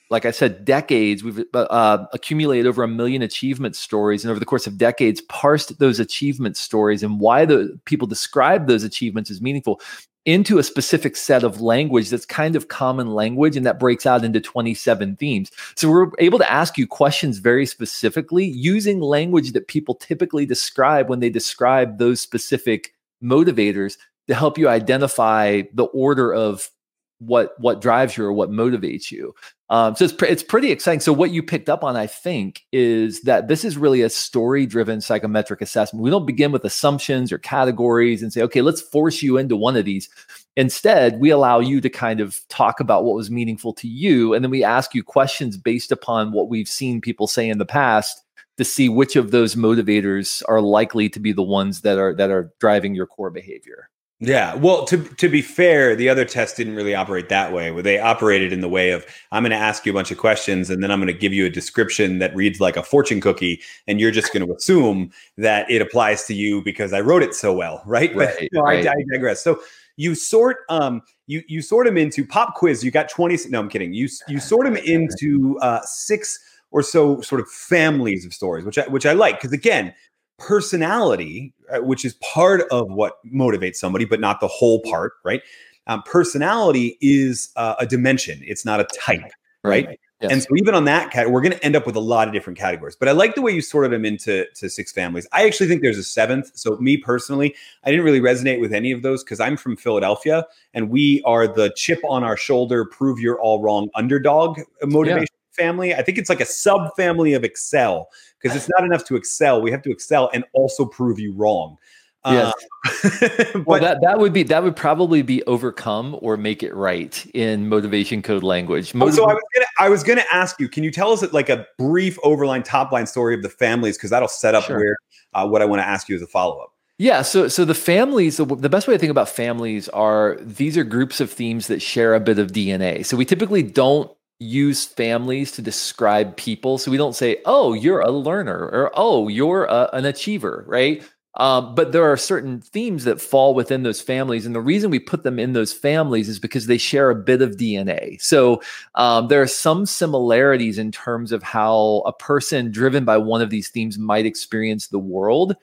like 0.10 0.26
I 0.26 0.32
said, 0.32 0.66
decades, 0.66 1.24
we've 1.24 1.44
uh, 1.54 1.60
uh, 1.60 2.06
accumulated 2.14 2.68
over 2.68 2.84
a 2.84 2.88
million 2.88 3.22
achievement 3.22 3.76
stories, 3.76 4.24
and 4.24 4.32
over 4.32 4.40
the 4.40 4.46
course 4.46 4.68
of 4.68 4.78
decades, 4.78 5.22
parsed 5.22 5.80
those 5.80 6.00
achievement 6.00 6.58
stories 6.58 7.02
and 7.04 7.20
why 7.20 7.46
the 7.46 7.80
people 7.86 8.08
describe 8.08 8.68
those 8.68 8.84
achievements 8.84 9.32
as 9.32 9.42
meaningful 9.42 9.82
into 10.26 10.58
a 10.58 10.64
specific 10.64 11.16
set 11.16 11.44
of 11.44 11.62
language 11.62 12.10
that's 12.10 12.26
kind 12.26 12.56
of 12.56 12.68
common 12.68 13.14
language 13.14 13.56
and 13.56 13.66
that 13.66 13.80
breaks 13.80 14.06
out 14.08 14.24
into 14.26 14.42
27 14.42 15.16
themes. 15.18 15.52
So 15.76 15.90
we're 15.90 16.10
able 16.18 16.40
to 16.40 16.52
ask 16.52 16.78
you 16.78 16.88
questions 16.88 17.38
very 17.38 17.66
specifically 17.66 18.46
using 18.46 19.02
language 19.02 19.52
that 19.52 19.68
people 19.68 19.94
typically 19.94 20.48
describe 20.48 21.10
when 21.10 21.20
they 21.20 21.30
describe 21.30 22.00
those 22.00 22.22
specific 22.22 22.94
motivators 23.24 23.98
to 24.28 24.34
help 24.34 24.58
you 24.58 24.68
identify 24.68 25.62
the 25.74 25.86
order 25.86 26.34
of 26.34 26.72
what 27.20 27.54
what 27.60 27.82
drives 27.82 28.18
you 28.18 28.26
or 28.26 28.34
what 28.34 28.52
motivates 28.52 29.12
you. 29.12 29.34
Um, 29.70 29.96
so 29.96 30.06
it's 30.06 30.14
it's 30.22 30.44
pretty 30.44 30.72
exciting. 30.72 31.00
So 31.00 31.12
what 31.12 31.32
you 31.32 31.42
picked 31.42 31.70
up 31.70 31.84
on, 31.84 31.96
I 31.96 32.08
think, 32.08 32.64
is 32.72 33.22
that 33.22 33.48
this 33.48 33.66
is 33.66 33.78
really 33.78 34.02
a 34.02 34.10
story 34.10 34.66
driven 34.66 35.02
psychometric 35.02 35.62
assessment. 35.62 36.04
We 36.04 36.12
don't 36.12 36.28
begin 36.28 36.52
with 36.52 36.66
assumptions 36.66 37.32
or 37.32 37.38
categories 37.40 38.22
and 38.22 38.32
say, 38.32 38.42
okay, 38.44 38.62
let's 38.62 38.82
force 38.82 39.24
you 39.24 39.38
into 39.38 39.56
one 39.56 39.76
of 39.76 39.86
these. 39.86 40.10
Instead, 40.56 41.20
we 41.20 41.32
allow 41.32 41.60
you 41.60 41.82
to 41.82 41.90
kind 41.90 42.20
of 42.20 42.40
talk 42.48 42.80
about 42.80 43.04
what 43.06 43.16
was 43.16 43.32
meaningful 43.32 43.74
to 43.74 43.88
you, 43.88 44.34
and 44.34 44.44
then 44.44 44.52
we 44.52 44.64
ask 44.64 44.94
you 44.94 45.04
questions 45.04 45.58
based 45.58 45.92
upon 45.92 46.32
what 46.32 46.50
we've 46.50 46.70
seen 46.70 47.02
people 47.02 47.28
say 47.28 47.50
in 47.50 47.58
the 47.58 47.66
past 47.66 48.22
to 48.58 48.64
see 48.64 48.88
which 48.88 49.16
of 49.16 49.32
those 49.32 49.56
motivators 49.56 50.42
are 50.48 50.62
likely 50.62 51.10
to 51.10 51.20
be 51.20 51.34
the 51.34 51.44
ones 51.44 51.82
that 51.82 51.98
are 51.98 52.14
that 52.16 52.30
are 52.30 52.54
driving 52.60 52.94
your 52.94 53.08
core 53.08 53.32
behavior. 53.32 53.90
Yeah. 54.22 54.56
Well, 54.56 54.86
to 54.86 54.98
to 54.98 55.28
be 55.28 55.42
fair, 55.42 55.94
the 55.94 56.08
other 56.08 56.24
tests 56.24 56.56
didn't 56.56 56.76
really 56.76 56.96
operate 56.96 57.28
that 57.30 57.52
way. 57.52 57.72
Where 57.72 57.84
they 57.84 58.00
operated 58.00 58.54
in 58.54 58.62
the 58.62 58.70
way 58.70 58.92
of 58.92 59.06
I'm 59.34 59.44
going 59.44 59.52
to 59.52 59.58
ask 59.58 59.86
you 59.86 59.92
a 59.92 59.96
bunch 59.96 60.10
of 60.10 60.18
questions 60.18 60.70
and 60.70 60.82
then 60.82 60.90
I'm 60.90 61.00
going 61.00 61.14
to 61.14 61.20
give 61.20 61.34
you 61.34 61.46
a 61.46 61.50
description 61.50 62.20
that 62.20 62.34
reads 62.34 62.62
like 62.62 62.78
a 62.78 62.84
fortune 62.84 63.20
cookie, 63.20 63.62
and 63.88 64.00
you're 64.00 64.12
just 64.12 64.32
going 64.34 64.46
to 64.46 64.54
assume 64.54 65.12
that 65.38 65.70
it 65.70 65.82
applies 65.82 66.24
to 66.26 66.34
you 66.34 66.62
because 66.62 66.94
I 66.94 67.02
wrote 67.02 67.24
it 67.24 67.36
so 67.36 67.54
well, 67.54 67.84
right? 67.86 68.16
Right, 68.16 68.36
but 68.40 68.50
no, 68.54 68.62
right. 68.62 68.88
I, 68.88 68.92
I 68.92 68.96
digress. 69.12 69.44
So 69.44 69.60
you 69.98 70.16
sort 70.16 70.60
um 70.70 71.02
you 71.28 71.44
you 71.48 71.62
sort 71.62 71.86
them 71.86 71.98
into 71.98 72.26
pop 72.26 72.56
quiz. 72.56 72.86
You 72.86 72.92
got 72.92 73.10
20. 73.10 73.50
No, 73.50 73.60
I'm 73.60 73.70
kidding. 73.70 73.94
You 73.94 74.08
you 74.30 74.40
sort 74.40 74.66
them 74.66 74.78
into 74.78 75.60
uh, 75.60 75.82
six 75.84 76.40
or 76.72 76.82
so 76.82 77.22
sort 77.22 77.42
of 77.42 77.50
families 77.50 78.26
of 78.26 78.34
stories, 78.34 78.66
which 78.66 78.78
I 78.78 78.88
which 78.88 79.06
I 79.06 79.14
like 79.14 79.40
because 79.40 79.54
again 79.54 79.94
personality, 80.38 81.54
uh, 81.70 81.80
which 81.80 82.06
is 82.06 82.14
part 82.16 82.62
of 82.72 82.92
what 82.92 83.14
motivates 83.26 83.76
somebody, 83.76 84.06
but 84.06 84.20
not 84.20 84.40
the 84.40 84.48
whole 84.48 84.82
part, 84.82 85.14
right? 85.24 85.42
Um, 85.88 86.02
personality 86.04 86.98
is 87.02 87.50
uh, 87.56 87.76
a 87.80 87.86
dimension, 87.86 88.42
it's 88.44 88.66
not 88.66 88.80
a 88.80 88.86
type, 88.86 89.32
right? 89.64 90.00
Yes. 90.22 90.32
And 90.32 90.42
so 90.44 90.50
even 90.58 90.74
on 90.74 90.86
that 90.86 91.12
cat, 91.12 91.30
we're 91.30 91.42
going 91.42 91.52
to 91.52 91.64
end 91.64 91.76
up 91.76 91.86
with 91.86 91.98
a 91.98 92.02
lot 92.02 92.30
of 92.30 92.34
different 92.34 92.58
categories. 92.58 92.96
But 92.96 93.10
I 93.10 93.12
like 93.12 93.36
the 93.36 93.42
way 93.42 93.52
you 93.52 93.62
sorted 93.62 93.92
them 93.92 94.06
into 94.06 94.46
to 94.56 94.70
six 94.70 94.94
families. 94.94 95.28
I 95.34 95.46
actually 95.46 95.68
think 95.68 95.82
there's 95.82 95.98
a 95.98 96.04
seventh. 96.04 96.52
So 96.56 96.78
me 96.78 96.96
personally, 96.96 97.54
I 97.84 97.92
didn't 97.92 98.06
really 98.06 98.22
resonate 98.22 98.62
with 98.62 98.74
any 98.74 98.94
of 98.94 99.02
those 99.02 99.26
because 99.26 99.42
I'm 99.42 99.58
from 99.58 99.76
Philadelphia 99.76 100.46
and 100.74 100.90
we 100.90 101.22
are 101.26 101.48
the 101.48 101.74
chip 101.76 102.00
on 102.08 102.24
our 102.24 102.38
shoulder, 102.38 102.86
prove 102.86 103.20
you're 103.20 103.40
all 103.42 103.62
wrong 103.62 103.90
underdog 103.94 104.62
motivation 104.84 105.35
family. 105.56 105.96
I 105.96 106.02
think 106.02 106.18
it's 106.18 106.30
like 106.30 106.42
a 106.42 106.46
subfamily 106.46 107.36
of 107.36 107.44
Excel 107.44 108.10
because 108.46 108.56
it's 108.56 108.70
not 108.70 108.84
enough 108.86 109.04
to 109.06 109.16
excel. 109.16 109.62
We 109.62 109.72
have 109.72 109.82
to 109.84 109.92
excel 109.92 110.30
and 110.34 110.44
also 110.54 110.86
prove 110.86 111.20
you 111.20 111.34
wrong. 111.34 111.78
Yes. 112.26 112.54
Uh, 112.86 113.62
well, 113.66 113.80
that 113.80 114.00
that 114.02 114.18
would 114.20 114.34
be 114.34 114.44
that 114.44 114.64
would 114.64 114.76
probably 114.76 115.22
be 115.22 115.44
overcome 115.44 116.18
or 116.22 116.38
make 116.38 116.64
it 116.64 116.74
right 116.74 117.26
in 117.36 117.70
motivation 117.70 118.22
code 118.24 118.44
language. 118.44 118.94
Oh, 118.96 119.12
so 119.12 119.26
I 119.26 119.34
was 119.34 119.44
gonna 119.54 119.66
I 119.80 119.90
was 119.90 120.04
gonna 120.04 120.26
ask 120.32 120.60
you, 120.60 120.68
can 120.68 120.84
you 120.84 120.92
tell 120.92 121.12
us 121.12 121.22
like 121.34 121.50
a 121.50 121.68
brief 121.78 122.18
overline 122.22 122.64
top 122.64 122.92
line 122.92 123.06
story 123.06 123.36
of 123.36 123.44
the 123.44 123.50
families 123.50 123.98
because 123.98 124.10
that'll 124.10 124.28
set 124.28 124.56
up 124.56 124.64
Sure. 124.64 124.78
where 124.78 124.96
uh, 125.34 125.48
what 125.48 125.62
I 125.62 125.66
want 125.66 125.82
to 125.82 125.88
ask 125.88 126.10
you 126.10 126.16
as 126.16 126.22
a 126.22 126.28
follow 126.28 126.60
up. 126.60 126.72
Yeah, 126.98 127.24
so 127.24 127.48
so 127.48 127.66
the 127.66 127.76
families, 127.76 128.38
the, 128.38 128.46
the 128.46 128.70
best 128.70 128.88
way 128.88 128.96
to 128.96 128.98
think 128.98 129.12
about 129.12 129.30
families 129.30 129.90
are 129.90 130.38
these 130.42 130.78
are 130.78 130.84
groups 130.84 131.20
of 131.20 131.30
themes 131.30 131.68
that 131.68 131.82
share 131.82 132.16
a 132.16 132.20
bit 132.20 132.40
of 132.40 132.54
DNA. 132.54 133.06
So 133.06 133.18
we 133.18 133.26
typically 133.26 133.62
don't 133.62 134.15
use 134.40 134.86
families 134.86 135.52
to 135.54 135.62
describe 135.62 136.36
people. 136.38 136.78
So 136.78 136.92
we 136.92 136.98
don't 136.98 137.16
say, 137.16 137.38
"Oh, 137.46 137.74
you're 137.74 138.02
a 138.02 138.12
learner," 138.12 138.70
or 138.72 138.92
"Oh, 138.96 139.28
you're 139.28 139.66
a, 139.66 139.90
an 139.94 140.06
achiever," 140.06 140.66
right? 140.68 141.04
Um, 141.38 141.76
but 141.76 141.92
there 141.92 142.10
are 142.10 142.16
certain 142.16 142.62
themes 142.62 143.04
that 143.04 143.20
fall 143.20 143.54
within 143.54 143.84
those 143.84 144.02
families, 144.02 144.46
and 144.46 144.56
the 144.56 144.62
reason 144.62 144.90
we 144.90 145.00
put 145.00 145.24
them 145.24 145.38
in 145.40 145.54
those 145.54 145.74
families 145.74 146.30
is 146.30 146.40
because 146.40 146.68
they 146.68 146.78
share 146.78 147.10
a 147.10 147.16
bit 147.16 147.42
of 147.42 147.58
DNA. 147.58 148.22
So 148.22 148.62
um, 148.96 149.28
there 149.28 149.42
are 149.42 149.48
some 149.48 149.86
similarities 149.86 150.78
in 150.78 150.92
terms 150.92 151.32
of 151.34 151.44
how 151.44 152.04
a 152.06 152.14
person 152.14 152.72
driven 152.72 153.04
by 153.04 153.18
one 153.18 153.42
of 153.42 153.50
these 153.50 153.70
themes 153.70 153.98
might 153.98 154.26
experience 154.26 154.88
the 154.88 155.00
world 155.00 155.58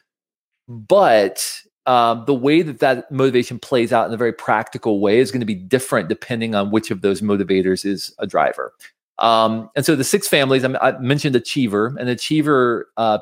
but 0.68 1.62
um, 1.86 2.24
the 2.26 2.34
way 2.34 2.62
that 2.62 2.78
that 2.78 3.10
motivation 3.10 3.58
plays 3.58 3.92
out 3.92 4.06
in 4.06 4.14
a 4.14 4.16
very 4.16 4.32
practical 4.32 5.00
way 5.00 5.18
is 5.18 5.30
going 5.30 5.40
to 5.40 5.46
be 5.46 5.54
different 5.54 6.08
depending 6.08 6.54
on 6.54 6.70
which 6.70 6.90
of 6.90 7.00
those 7.00 7.20
motivators 7.20 7.84
is 7.84 8.14
a 8.18 8.26
driver. 8.26 8.72
Um, 9.18 9.70
and 9.76 9.84
so 9.84 9.96
the 9.96 10.04
six 10.04 10.28
families 10.28 10.64
I, 10.64 10.74
I 10.80 10.98
mentioned 10.98 11.36
achiever 11.36 11.94
and 11.98 12.08
achiever 12.08 12.88
uh, 12.96 13.18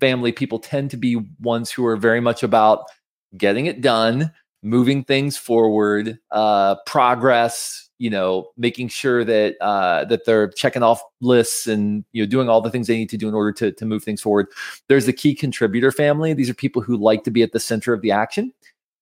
family 0.00 0.32
people 0.32 0.58
tend 0.58 0.90
to 0.90 0.96
be 0.96 1.16
ones 1.40 1.70
who 1.70 1.86
are 1.86 1.96
very 1.96 2.20
much 2.20 2.42
about 2.42 2.84
getting 3.36 3.66
it 3.66 3.80
done, 3.80 4.32
moving 4.62 5.04
things 5.04 5.36
forward, 5.36 6.18
uh, 6.30 6.76
progress. 6.86 7.87
You 7.98 8.10
know, 8.10 8.50
making 8.56 8.88
sure 8.88 9.24
that 9.24 9.56
uh, 9.60 10.04
that 10.06 10.24
they're 10.24 10.48
checking 10.50 10.82
off 10.82 11.00
lists 11.20 11.66
and 11.66 12.04
you 12.12 12.22
know 12.22 12.26
doing 12.28 12.48
all 12.48 12.60
the 12.60 12.70
things 12.70 12.86
they 12.86 12.96
need 12.96 13.10
to 13.10 13.16
do 13.16 13.28
in 13.28 13.34
order 13.34 13.52
to 13.52 13.72
to 13.72 13.84
move 13.84 14.04
things 14.04 14.20
forward. 14.20 14.46
There's 14.88 15.06
the 15.06 15.12
key 15.12 15.34
contributor 15.34 15.90
family. 15.90 16.32
These 16.34 16.48
are 16.48 16.54
people 16.54 16.80
who 16.82 16.96
like 16.96 17.24
to 17.24 17.30
be 17.30 17.42
at 17.42 17.52
the 17.52 17.60
center 17.60 17.92
of 17.92 18.00
the 18.02 18.12
action. 18.12 18.52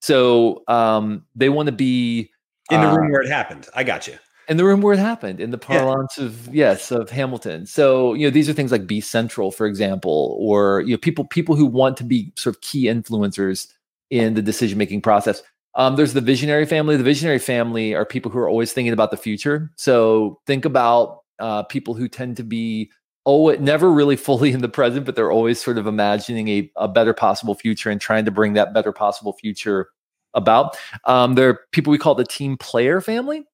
So 0.00 0.62
um, 0.68 1.24
they 1.34 1.48
want 1.48 1.66
to 1.66 1.72
be 1.72 2.30
In 2.70 2.80
the 2.80 2.86
uh, 2.86 2.96
room 2.96 3.10
where 3.10 3.20
it 3.22 3.28
happened. 3.28 3.66
I 3.74 3.84
got 3.84 4.06
you. 4.06 4.14
in 4.48 4.56
the 4.56 4.64
room 4.64 4.80
where 4.80 4.94
it 4.94 4.98
happened, 5.00 5.40
in 5.40 5.50
the 5.50 5.58
Yeah. 5.68 5.78
parlance 5.80 6.18
of 6.18 6.54
yes 6.54 6.90
of 6.90 7.10
Hamilton. 7.10 7.66
So 7.66 8.14
you 8.14 8.26
know 8.26 8.30
these 8.30 8.48
are 8.48 8.52
things 8.52 8.72
like 8.72 8.86
be 8.86 9.00
central, 9.00 9.50
for 9.50 9.66
example, 9.66 10.36
or 10.40 10.80
you 10.82 10.92
know 10.94 10.98
people 10.98 11.24
people 11.26 11.54
who 11.56 11.66
want 11.66 11.96
to 11.98 12.04
be 12.04 12.32
sort 12.36 12.54
of 12.56 12.62
key 12.62 12.84
influencers 12.84 13.66
in 14.10 14.34
the 14.34 14.42
decision 14.42 14.78
making 14.78 15.02
process. 15.02 15.42
Um, 15.76 15.96
there's 15.96 16.14
the 16.14 16.20
visionary 16.20 16.66
family. 16.66 16.96
The 16.96 17.04
visionary 17.04 17.38
family 17.38 17.94
are 17.94 18.04
people 18.04 18.30
who 18.30 18.38
are 18.38 18.48
always 18.48 18.72
thinking 18.72 18.92
about 18.92 19.10
the 19.10 19.16
future. 19.16 19.70
So 19.76 20.40
think 20.46 20.64
about 20.64 21.20
uh, 21.38 21.62
people 21.64 21.94
who 21.94 22.08
tend 22.08 22.36
to 22.38 22.42
be 22.42 22.90
oh 23.24 23.50
never 23.60 23.92
really 23.92 24.16
fully 24.28 24.52
in 24.52 24.60
the 24.60 24.68
present, 24.68 25.06
but 25.06 25.14
they're 25.14 25.32
always 25.32 25.62
sort 25.62 25.78
of 25.78 25.86
imagining 25.86 26.48
a, 26.48 26.70
a 26.76 26.88
better 26.88 27.12
possible 27.12 27.54
future 27.54 27.90
and 27.90 28.00
trying 28.00 28.24
to 28.24 28.30
bring 28.30 28.54
that 28.54 28.74
better 28.74 28.92
possible 28.92 29.34
future 29.34 29.90
about. 30.34 30.76
Um, 31.04 31.34
there 31.34 31.48
are 31.48 31.60
people 31.72 31.90
we 31.90 31.98
call 31.98 32.14
the 32.14 32.24
team 32.24 32.56
player 32.56 33.00
family 33.00 33.44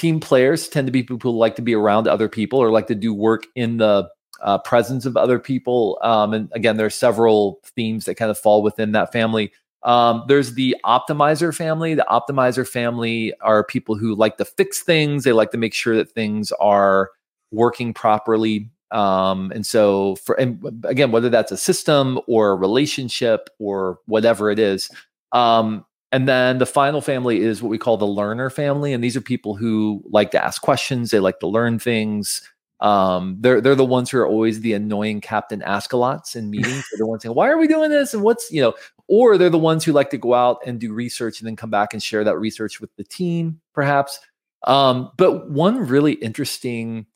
team 0.00 0.20
players 0.20 0.68
tend 0.68 0.86
to 0.86 0.92
be 0.92 1.02
people 1.02 1.18
who 1.32 1.36
like 1.36 1.56
to 1.56 1.62
be 1.62 1.74
around 1.74 2.08
other 2.08 2.28
people 2.28 2.58
or 2.58 2.70
like 2.70 2.86
to 2.86 2.94
do 2.94 3.12
work 3.12 3.46
in 3.54 3.76
the 3.76 4.08
uh, 4.40 4.58
presence 4.58 5.04
of 5.04 5.16
other 5.16 5.38
people. 5.38 5.98
Um, 6.02 6.32
and 6.32 6.48
again, 6.52 6.76
there 6.76 6.86
are 6.86 6.90
several 6.90 7.60
themes 7.76 8.06
that 8.06 8.14
kind 8.14 8.30
of 8.30 8.38
fall 8.38 8.62
within 8.62 8.92
that 8.92 9.12
family. 9.12 9.52
Um, 9.82 10.24
there's 10.28 10.54
the 10.54 10.76
optimizer 10.84 11.54
family. 11.54 11.94
The 11.94 12.06
optimizer 12.10 12.68
family 12.68 13.32
are 13.40 13.64
people 13.64 13.96
who 13.96 14.14
like 14.14 14.36
to 14.36 14.44
fix 14.44 14.82
things. 14.82 15.24
They 15.24 15.32
like 15.32 15.52
to 15.52 15.58
make 15.58 15.74
sure 15.74 15.96
that 15.96 16.10
things 16.10 16.52
are 16.52 17.10
working 17.50 17.94
properly. 17.94 18.70
Um, 18.90 19.52
and 19.54 19.64
so, 19.64 20.16
for 20.16 20.34
and 20.34 20.84
again, 20.84 21.12
whether 21.12 21.28
that's 21.28 21.52
a 21.52 21.56
system 21.56 22.20
or 22.26 22.50
a 22.50 22.56
relationship 22.56 23.48
or 23.58 24.00
whatever 24.06 24.50
it 24.50 24.58
is, 24.58 24.90
um, 25.32 25.86
and 26.12 26.28
then 26.28 26.58
the 26.58 26.66
final 26.66 27.00
family 27.00 27.40
is 27.40 27.62
what 27.62 27.68
we 27.68 27.78
call 27.78 27.96
the 27.96 28.06
learner 28.06 28.50
family. 28.50 28.92
And 28.92 29.02
these 29.02 29.16
are 29.16 29.20
people 29.20 29.54
who 29.54 30.02
like 30.10 30.32
to 30.32 30.44
ask 30.44 30.60
questions, 30.60 31.10
they 31.10 31.20
like 31.20 31.38
to 31.40 31.46
learn 31.46 31.78
things. 31.78 32.42
Um, 32.80 33.36
they're 33.40 33.60
they're 33.60 33.74
the 33.74 33.84
ones 33.84 34.10
who 34.10 34.18
are 34.18 34.26
always 34.26 34.60
the 34.60 34.72
annoying 34.72 35.20
captain 35.20 35.62
ask-a-lots 35.62 36.34
in 36.34 36.50
meetings. 36.50 36.84
they're 36.90 36.98
the 36.98 37.06
ones 37.06 37.22
saying, 37.22 37.34
Why 37.34 37.48
are 37.48 37.58
we 37.58 37.68
doing 37.68 37.90
this? 37.90 38.14
And 38.14 38.22
what's, 38.22 38.50
you 38.50 38.60
know, 38.60 38.74
or 39.10 39.36
they're 39.36 39.50
the 39.50 39.58
ones 39.58 39.84
who 39.84 39.92
like 39.92 40.08
to 40.10 40.18
go 40.18 40.32
out 40.32 40.60
and 40.64 40.80
do 40.80 40.92
research 40.92 41.40
and 41.40 41.46
then 41.46 41.56
come 41.56 41.70
back 41.70 41.92
and 41.92 42.02
share 42.02 42.24
that 42.24 42.38
research 42.38 42.80
with 42.80 42.94
the 42.96 43.04
team, 43.04 43.60
perhaps. 43.74 44.18
Um, 44.64 45.10
but 45.18 45.50
one 45.50 45.86
really 45.86 46.12
interesting 46.14 47.06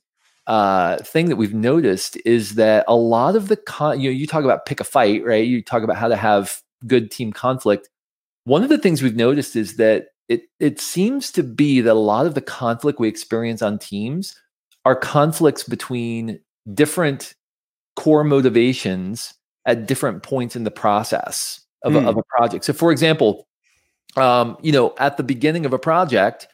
uh, 0.47 0.99
thing 0.99 1.31
that 1.31 1.37
we've 1.37 1.55
noticed 1.55 2.19
is 2.27 2.57
that 2.57 2.85
a 2.89 2.97
lot 2.97 3.37
of 3.37 3.49
the 3.49 3.57
con 3.57 4.01
you 4.01 4.11
know, 4.11 4.15
you 4.15 4.27
talk 4.27 4.45
about 4.45 4.67
pick 4.67 4.81
a 4.81 4.85
fight, 4.85 5.25
right? 5.25 5.47
You 5.47 5.63
talk 5.63 5.83
about 5.83 5.97
how 5.97 6.09
to 6.09 6.17
have 6.17 6.61
good 6.87 7.11
team 7.11 7.33
conflict 7.33 7.89
one 8.45 8.63
of 8.63 8.69
the 8.69 8.79
things 8.79 9.03
we've 9.03 9.17
noticed 9.17 9.57
is 9.57 9.77
that 9.77 10.09
it 10.29 10.43
it 10.61 10.81
seems 10.81 11.33
to 11.33 11.43
be 11.43 11.81
that 11.81 11.93
a 11.93 11.95
lot 11.95 12.27
of 12.27 12.35
the 12.35 12.41
conflict 12.41 13.01
we 13.01 13.09
experience 13.09 13.63
on 13.63 13.79
teams 13.79 14.39
are 14.85 14.97
conflicts 14.97 15.65
between 15.65 16.41
different 16.73 17.35
core 17.97 18.25
motivations 18.25 19.35
at 19.67 19.87
different 19.87 20.23
points 20.23 20.57
in 20.57 20.65
the 20.65 20.71
process 20.71 21.61
of, 21.85 21.95
a, 21.95 22.01
Hmm. 22.01 22.09
of 22.09 22.17
a 22.17 22.23
project. 22.37 22.65
So, 22.65 22.73
for 22.73 22.91
example, 22.91 23.47
um, 24.17 24.57
you 24.63 24.73
know, 24.73 24.95
at 24.99 25.17
the 25.17 25.23
beginning 25.23 25.65
of 25.67 25.73
a 25.73 25.79
project, 25.79 26.49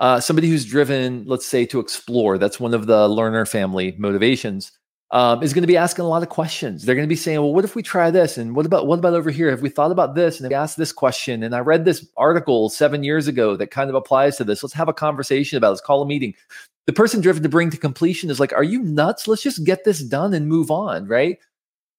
uh, 0.00 0.20
somebody 0.20 0.48
who's 0.48 0.64
driven, 0.64 1.24
let's 1.26 1.46
say, 1.46 1.64
to 1.66 1.80
explore, 1.80 2.38
that's 2.38 2.58
one 2.60 2.74
of 2.74 2.86
the 2.86 3.08
learner 3.08 3.46
family 3.46 3.94
motivations, 3.98 4.72
um, 5.12 5.42
is 5.42 5.54
going 5.54 5.62
to 5.62 5.68
be 5.68 5.76
asking 5.76 6.04
a 6.04 6.08
lot 6.08 6.22
of 6.22 6.28
questions. 6.28 6.84
They're 6.84 6.96
going 6.96 7.06
to 7.06 7.08
be 7.08 7.16
saying, 7.16 7.38
"Well, 7.38 7.54
what 7.54 7.64
if 7.64 7.76
we 7.76 7.82
try 7.82 8.10
this? 8.10 8.36
And 8.36 8.56
what 8.56 8.66
about 8.66 8.86
what 8.88 8.98
about 8.98 9.14
over 9.14 9.30
here? 9.30 9.50
Have 9.50 9.62
we 9.62 9.68
thought 9.70 9.92
about 9.92 10.14
this? 10.16 10.40
And 10.40 10.48
we 10.48 10.54
asked 10.54 10.76
this 10.76 10.92
question? 10.92 11.42
And 11.44 11.54
I 11.54 11.60
read 11.60 11.84
this 11.84 12.04
article 12.16 12.68
seven 12.70 13.04
years 13.04 13.28
ago 13.28 13.56
that 13.56 13.70
kind 13.70 13.88
of 13.88 13.94
applies 13.94 14.36
to 14.36 14.44
this. 14.44 14.62
Let's 14.64 14.74
have 14.74 14.88
a 14.88 14.92
conversation 14.92 15.56
about. 15.56 15.68
it. 15.68 15.70
Let's 15.70 15.80
call 15.82 16.02
a 16.02 16.06
meeting." 16.06 16.34
The 16.86 16.92
person 16.92 17.20
driven 17.20 17.42
to 17.42 17.48
bring 17.48 17.70
to 17.70 17.76
completion 17.76 18.30
is 18.30 18.40
like, 18.40 18.52
"Are 18.52 18.64
you 18.64 18.80
nuts? 18.82 19.26
Let's 19.28 19.42
just 19.42 19.64
get 19.64 19.84
this 19.84 20.00
done 20.00 20.34
and 20.34 20.48
move 20.48 20.70
on." 20.70 21.06
Right? 21.06 21.38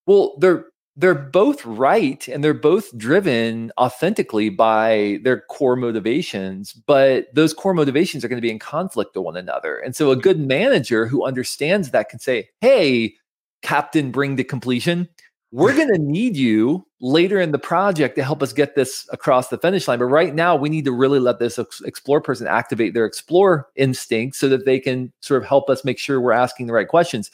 Well, 0.05 0.35
they're 0.39 0.65
they're 0.97 1.15
both 1.15 1.63
right 1.63 2.27
and 2.27 2.43
they're 2.43 2.55
both 2.55 2.95
driven 2.97 3.71
authentically 3.77 4.49
by 4.49 5.19
their 5.23 5.41
core 5.41 5.75
motivations, 5.75 6.73
but 6.73 7.27
those 7.35 7.53
core 7.53 7.75
motivations 7.75 8.25
are 8.25 8.27
going 8.27 8.37
to 8.37 8.45
be 8.45 8.51
in 8.51 8.57
conflict 8.57 9.13
to 9.13 9.21
one 9.21 9.37
another. 9.37 9.77
And 9.77 9.95
so 9.95 10.09
a 10.09 10.15
good 10.15 10.39
manager 10.39 11.05
who 11.05 11.23
understands 11.23 11.91
that 11.91 12.09
can 12.09 12.19
say, 12.19 12.49
"Hey, 12.61 13.15
captain, 13.61 14.11
bring 14.11 14.37
to 14.37 14.43
completion. 14.43 15.07
We're 15.51 15.75
going 15.77 15.93
to 15.93 15.99
need 15.99 16.35
you 16.35 16.85
later 16.99 17.39
in 17.39 17.51
the 17.51 17.59
project 17.59 18.15
to 18.15 18.23
help 18.23 18.41
us 18.41 18.53
get 18.53 18.75
this 18.75 19.07
across 19.11 19.49
the 19.49 19.57
finish 19.57 19.87
line. 19.87 19.99
But 19.99 20.05
right 20.05 20.33
now, 20.33 20.55
we 20.55 20.69
need 20.69 20.85
to 20.85 20.91
really 20.91 21.19
let 21.19 21.39
this 21.39 21.59
ex- 21.59 21.81
explore 21.81 22.21
person 22.21 22.47
activate 22.47 22.93
their 22.93 23.05
explore 23.05 23.67
instinct 23.75 24.35
so 24.35 24.49
that 24.49 24.65
they 24.65 24.79
can 24.79 25.11
sort 25.21 25.41
of 25.41 25.47
help 25.47 25.69
us 25.69 25.85
make 25.85 25.99
sure 25.99 26.19
we're 26.19 26.31
asking 26.31 26.67
the 26.67 26.73
right 26.73 26.87
questions. 26.87 27.29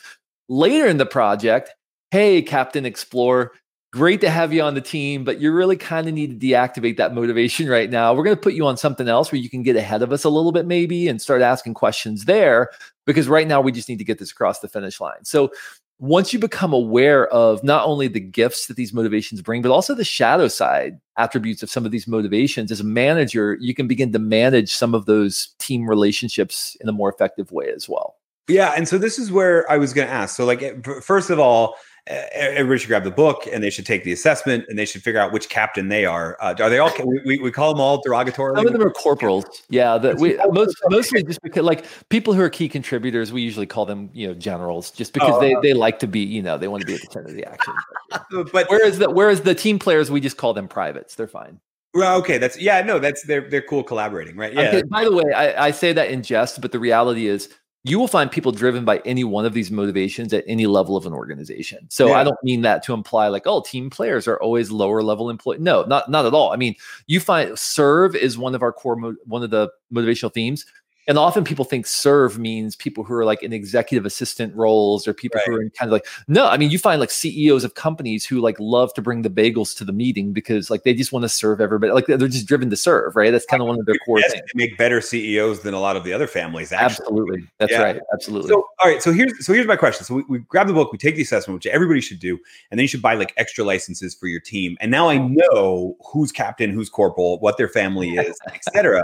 Later 0.50 0.86
in 0.88 0.98
the 0.98 1.05
project, 1.05 1.74
hey, 2.13 2.43
Captain 2.43 2.86
Explore, 2.86 3.53
great 3.91 4.22
to 4.22 4.29
have 4.29 4.53
you 4.53 4.62
on 4.62 4.75
the 4.75 4.82
team, 4.82 5.24
but 5.24 5.41
you 5.41 5.51
really 5.51 5.75
kind 5.75 6.08
of 6.08 6.13
need 6.13 6.39
to 6.39 6.48
deactivate 6.48 6.96
that 6.98 7.15
motivation 7.15 7.67
right 7.77 7.89
now. 7.89 8.13
We're 8.13 8.24
going 8.24 8.36
to 8.36 8.41
put 8.41 8.53
you 8.53 8.67
on 8.67 8.77
something 8.77 9.10
else 9.10 9.32
where 9.32 9.41
you 9.41 9.50
can 9.50 9.63
get 9.63 9.75
ahead 9.75 10.03
of 10.03 10.12
us 10.12 10.24
a 10.24 10.29
little 10.29 10.51
bit, 10.51 10.67
maybe, 10.67 11.08
and 11.08 11.20
start 11.20 11.41
asking 11.41 11.74
questions 11.74 12.25
there. 12.25 12.70
Because 13.08 13.27
right 13.27 13.48
now 13.48 13.62
we 13.62 13.72
just 13.72 13.89
need 13.89 13.98
to 13.98 14.03
get 14.03 14.20
this 14.20 14.29
across 14.29 14.60
the 14.60 14.67
finish 14.67 15.01
line. 15.01 15.25
So 15.25 15.51
once 15.98 16.34
you 16.34 16.38
become 16.38 16.72
aware 16.72 17.27
of 17.29 17.63
not 17.63 17.88
only 17.88 18.08
the 18.08 18.20
gifts 18.20 18.67
that 18.67 18.77
these 18.77 18.93
motivations 18.93 19.41
bring, 19.41 19.63
but 19.63 19.72
also 19.72 19.96
the 19.96 20.05
shadow 20.05 20.48
side 20.48 21.00
attributes 21.17 21.63
of 21.63 21.72
some 21.72 21.84
of 21.84 21.91
these 21.91 22.08
motivations, 22.08 22.72
as 22.72 22.79
a 22.79 22.84
manager, 22.84 23.58
you 23.60 23.74
can 23.74 23.88
begin 23.88 24.12
to 24.12 24.20
manage 24.20 24.72
some 24.72 24.93
of 24.93 25.08
those 25.08 25.55
team 25.58 25.89
relationships 25.89 26.77
in 26.79 26.88
a 26.88 26.93
more 26.93 27.12
effective 27.12 27.51
way 27.51 27.72
as 27.75 27.89
well. 27.89 28.17
Yeah. 28.48 28.74
And 28.75 28.88
so 28.88 29.00
this 29.00 29.17
is 29.17 29.32
where 29.32 29.70
I 29.72 29.77
was 29.77 29.93
going 29.93 30.08
to 30.08 30.13
ask. 30.13 30.36
So, 30.36 30.46
like, 30.46 30.62
eh, 30.62 30.74
first 31.01 31.32
of 31.32 31.39
all, 31.39 31.75
everybody 32.07 32.79
should 32.79 32.89
grab 32.89 33.03
the 33.03 33.12
book 33.12 33.48
and 33.51 33.63
they 33.63 33.69
should 33.69 33.86
take 33.86 34.03
the 34.03 34.12
assessment 34.12 34.65
and 34.67 34.77
they 34.77 34.86
should 34.86 35.01
figure 35.01 35.19
out 35.19 35.31
which 35.31 35.48
captain 35.50 35.88
they 35.88 36.05
are. 36.05 36.38
Uh, 36.41 36.53
are 36.60 36.69
they 36.69 36.79
all? 36.79 36.91
We, 37.25 37.39
we 37.39 37.51
call 37.51 37.74
them 37.74 37.79
all 37.79 38.01
derogatory. 38.01 38.55
Some 38.55 38.67
of 38.67 38.74
them 38.74 38.81
are 38.81 38.91
corporals. 38.91 39.45
Yeah, 39.69 39.98
that 39.98 40.17
we 40.17 40.38
most 40.51 40.75
mostly 40.89 41.24
just 41.24 41.41
because 41.41 41.63
like 41.63 41.86
people 42.10 42.33
who 42.33 42.41
are 42.41 42.50
key 42.50 42.67
contributors, 42.67 43.31
we 43.31 43.41
usually 43.41 43.65
call 43.65 43.86
them 43.86 44.10
you 44.13 44.27
know 44.27 44.33
generals, 44.33 44.91
just 44.91 45.13
because 45.13 45.36
oh, 45.36 45.39
they 45.39 45.55
they 45.62 45.74
like 45.74 46.00
to 46.00 46.07
be 46.07 46.19
you 46.19 46.41
know 46.41 46.57
they 46.57 46.67
want 46.67 46.81
to 46.81 46.88
be 46.88 46.95
at 46.95 47.01
the 47.01 47.07
center 47.12 47.29
of 47.29 47.36
the 47.36 47.45
action. 47.45 47.74
but 48.51 48.67
whereas 48.69 49.00
the 49.00 49.10
whereas 49.10 49.41
the 49.41 49.55
team 49.55 49.79
players, 49.79 50.12
we 50.12 50.19
just 50.19 50.38
call 50.38 50.53
them 50.53 50.67
privates. 50.67 51.15
They're 51.15 51.27
fine. 51.27 51.60
Well, 51.93 52.17
okay, 52.19 52.39
that's 52.39 52.60
yeah, 52.60 52.81
no, 52.81 53.00
that's 53.00 53.24
they're 53.24 53.48
they're 53.48 53.62
cool 53.62 53.83
collaborating, 53.83 54.36
right? 54.36 54.51
Yeah. 54.51 54.69
Okay, 54.69 54.83
by 54.89 55.03
the 55.03 55.13
way, 55.13 55.31
I, 55.31 55.67
I 55.67 55.72
say 55.72 55.93
that 55.93 56.10
in 56.10 56.24
jest, 56.24 56.60
but 56.60 56.72
the 56.72 56.79
reality 56.79 57.27
is 57.27 57.50
you 57.85 57.99
will 57.99 58.07
find 58.07 58.31
people 58.31 58.51
driven 58.53 58.85
by 58.85 58.99
any 58.99 59.25
one 59.25 59.45
of 59.45 59.53
these 59.53 59.69
motivations 59.69 60.31
at 60.31 60.45
any 60.47 60.67
level 60.67 60.95
of 60.95 61.05
an 61.05 61.13
organization. 61.13 61.85
So 61.89 62.07
yeah. 62.07 62.13
I 62.13 62.23
don't 62.23 62.41
mean 62.41 62.61
that 62.61 62.81
to 62.83 62.93
imply 62.93 63.27
like, 63.27 63.43
oh, 63.45 63.61
team 63.61 63.89
players 63.89 64.25
are 64.25 64.39
always 64.39 64.71
lower 64.71 65.03
level 65.03 65.29
employee. 65.29 65.57
No, 65.59 65.83
not 65.83 66.09
not 66.09 66.25
at 66.25 66.33
all. 66.33 66.53
I 66.53 66.55
mean, 66.55 66.75
you 67.07 67.19
find 67.19 67.57
serve 67.59 68.15
is 68.15 68.37
one 68.37 68.55
of 68.55 68.61
our 68.61 68.71
core 68.71 68.95
mo- 68.95 69.17
one 69.25 69.43
of 69.43 69.49
the 69.49 69.69
motivational 69.93 70.33
themes 70.33 70.65
and 71.07 71.17
often 71.17 71.43
people 71.43 71.65
think 71.65 71.88
serve 71.88 72.38
means 72.38 72.75
people 72.75 73.03
who 73.03 73.13
are 73.13 73.25
like 73.25 73.41
in 73.43 73.53
executive 73.53 74.05
assistant 74.05 74.55
roles 74.55 75.07
or 75.07 75.13
people 75.13 75.39
right. 75.39 75.48
who 75.48 75.55
are 75.55 75.62
in 75.62 75.69
kind 75.72 75.89
of 75.89 75.93
like 75.93 76.05
no 76.27 76.48
i 76.48 76.57
mean 76.57 76.69
you 76.69 76.79
find 76.79 77.00
like 77.00 77.12
ceos 77.12 77.63
of 77.63 77.75
companies 77.75 78.25
who 78.25 78.39
like 78.39 78.60
love 78.60 78.93
to 78.93 79.01
bring 79.01 79.22
the 79.22 79.29
bagels 79.29 79.75
to 79.75 79.86
the 79.86 79.93
meeting 79.93 80.33
because 80.33 80.69
like 80.69 80.83
they 80.83 80.93
just 80.93 81.12
want 81.12 81.24
to 81.24 81.29
serve 81.29 81.62
everybody 81.62 81.91
like 81.91 82.05
they're 82.05 82.27
just 82.27 82.48
driven 82.48 82.69
to 82.69 82.75
serve 82.75 83.13
right? 83.15 83.31
That's 83.31 83.45
kind 83.45 83.62
of 83.62 83.67
one 83.67 83.79
of 83.79 83.86
their 83.86 83.95
core 84.05 84.19
yes, 84.19 84.31
things. 84.31 84.43
make 84.55 84.77
better 84.77 85.01
ceos 85.01 85.62
than 85.62 85.74
a 85.74 85.79
lot 85.79 85.95
of 85.95 86.03
the 86.03 86.13
other 86.13 86.27
families 86.27 86.72
actually. 86.72 87.05
absolutely. 87.05 87.48
That's 87.60 87.72
yeah. 87.72 87.81
right. 87.81 88.01
Absolutely. 88.13 88.50
So 88.50 88.65
all 88.83 88.89
right 88.89 89.01
so 89.01 89.12
here's 89.12 89.45
so 89.45 89.53
here's 89.53 89.67
my 89.67 89.75
question. 89.75 90.05
So 90.05 90.15
we, 90.15 90.24
we 90.29 90.39
grab 90.39 90.67
the 90.67 90.74
book 90.74 90.91
we 90.91 90.98
take 90.98 91.15
the 91.15 91.22
assessment 91.22 91.55
which 91.55 91.67
everybody 91.67 92.01
should 92.01 92.19
do 92.19 92.39
and 92.72 92.77
then 92.77 92.83
you 92.83 92.88
should 92.88 93.01
buy 93.01 93.15
like 93.15 93.33
extra 93.38 93.63
licenses 93.63 94.15
for 94.15 94.27
your 94.27 94.39
team. 94.39 94.77
And 94.79 94.91
now 94.91 95.10
i 95.10 95.17
mm-hmm. 95.17 95.36
know 95.36 95.98
who's 96.12 96.31
captain 96.31 96.72
who's 96.72 96.89
corporal 96.89 97.39
what 97.39 97.57
their 97.57 97.69
family 97.69 98.12
is 98.12 98.38
etc 98.48 99.03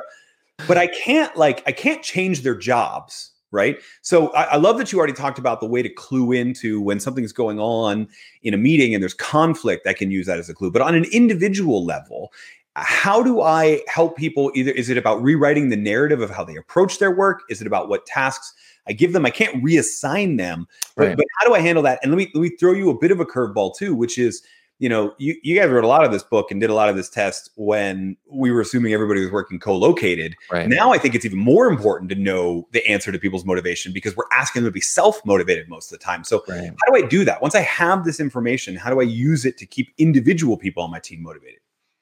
but 0.68 0.78
I 0.78 0.88
can't 0.88 1.36
like 1.36 1.63
I 1.68 1.72
can't 1.72 2.04
change 2.04 2.42
their 2.42 2.56
jobs, 2.56 3.32
right? 3.51 3.80
So 4.01 4.30
I, 4.30 4.44
I, 4.44 4.56
love 4.58 4.78
that 4.78 4.92
you 4.92 4.98
already 4.98 5.13
talked 5.13 5.39
about 5.39 5.60
the 5.60 5.66
way 5.66 5.82
to 5.82 5.89
clue 5.89 6.32
into 6.32 6.82
when 6.82 7.00
something's 7.00 7.34
going 7.34 7.60
on 7.60 8.08
in 8.44 8.54
a 8.54 8.58
meeting 8.58 8.94
and 8.94 9.01
there's 9.01 9.13
conflict. 9.13 9.88
I 9.88 9.94
can 9.94 10.12
use 10.12 10.25
that 10.28 10.39
as 10.39 10.50
a 10.50 10.54
clue. 10.54 10.72
But 10.72 10.82
on 10.82 10.96
an 10.96 11.06
individual 11.12 11.84
level, 11.84 12.32
how 12.75 13.24
do 13.24 13.42
I 13.42 13.82
help 13.88 14.18
people? 14.18 14.51
Either 14.56 14.72
is 14.72 14.89
it 14.89 14.98
about 14.98 15.22
rewriting 15.22 15.70
the 15.70 15.78
narrative 15.78 16.22
of 16.22 16.30
how 16.30 16.44
they 16.44 16.56
approach 16.56 17.00
their 17.00 17.12
work? 17.12 17.42
Is 17.50 17.62
it 17.62 17.68
about 17.68 17.89
what 17.89 18.06
tasks 18.06 18.54
I 18.88 18.94
give 18.94 19.13
them? 19.13 19.25
I 19.25 19.32
can't 19.32 19.63
reassign 19.63 20.38
them, 20.38 20.68
but, 20.96 21.08
right. 21.08 21.18
but 21.18 21.25
how 21.39 21.48
do 21.48 21.54
I 21.54 21.60
handle 21.60 21.84
that? 21.84 22.00
And 22.04 22.12
let 22.12 22.18
me 22.18 22.32
let 22.34 22.42
me 22.42 22.50
throw 22.58 22.74
you 22.74 22.89
a 22.89 22.98
bit 22.98 23.12
of 23.12 23.20
a 23.20 23.25
curveball 23.25 23.75
too, 23.75 23.96
which 23.96 24.18
is 24.18 24.44
you 24.79 24.88
know, 24.88 25.13
you, 25.17 25.36
you 25.43 25.59
guys 25.59 25.69
wrote 25.69 25.83
a 25.83 25.88
lot 25.88 26.05
of 26.05 26.12
this 26.12 26.24
book 26.24 26.51
and 26.51 26.62
did 26.62 26.69
a 26.69 26.74
lot 26.74 26.89
of 26.89 26.95
this 26.95 27.09
test 27.09 27.51
when 27.55 28.15
we 28.31 28.50
were 28.50 28.62
assuming 28.62 28.93
everybody 28.93 29.19
was 29.21 29.31
working 29.31 29.59
co-located. 29.59 30.36
Right. 30.50 30.69
Now 30.69 30.93
I 30.93 30.98
think 30.98 31.15
it's 31.15 31.25
even 31.25 31.38
more 31.38 31.67
important 31.67 32.09
to 32.12 32.15
know 32.15 32.67
the 32.71 32.86
answer 32.88 33.12
to 33.12 33.19
people's 33.19 33.45
motivation 33.45 33.91
because 33.91 34.15
we're 34.15 34.24
asking 34.31 34.63
them 34.63 34.71
to 34.71 34.74
be 34.74 34.81
self-motivated 34.81 35.67
most 35.67 35.91
of 35.91 36.00
the 36.00 36.03
time. 36.03 36.24
So 36.24 36.43
right. 36.48 36.69
how 36.69 36.91
do 36.91 37.03
I 37.03 37.07
do 37.07 37.25
that? 37.25 37.41
Once 37.41 37.55
I 37.55 37.62
have 37.62 38.05
this 38.05 38.21
information, 38.21 38.75
how 38.75 38.89
do 38.89 39.01
I 39.01 39.04
use 39.04 39.43
it 39.43 39.58
to 39.58 39.65
keep 39.65 39.89
individual 39.97 40.56
people 40.56 40.82
on 40.82 40.91
my 40.91 40.99
team 40.99 41.21
motivated? 41.21 41.60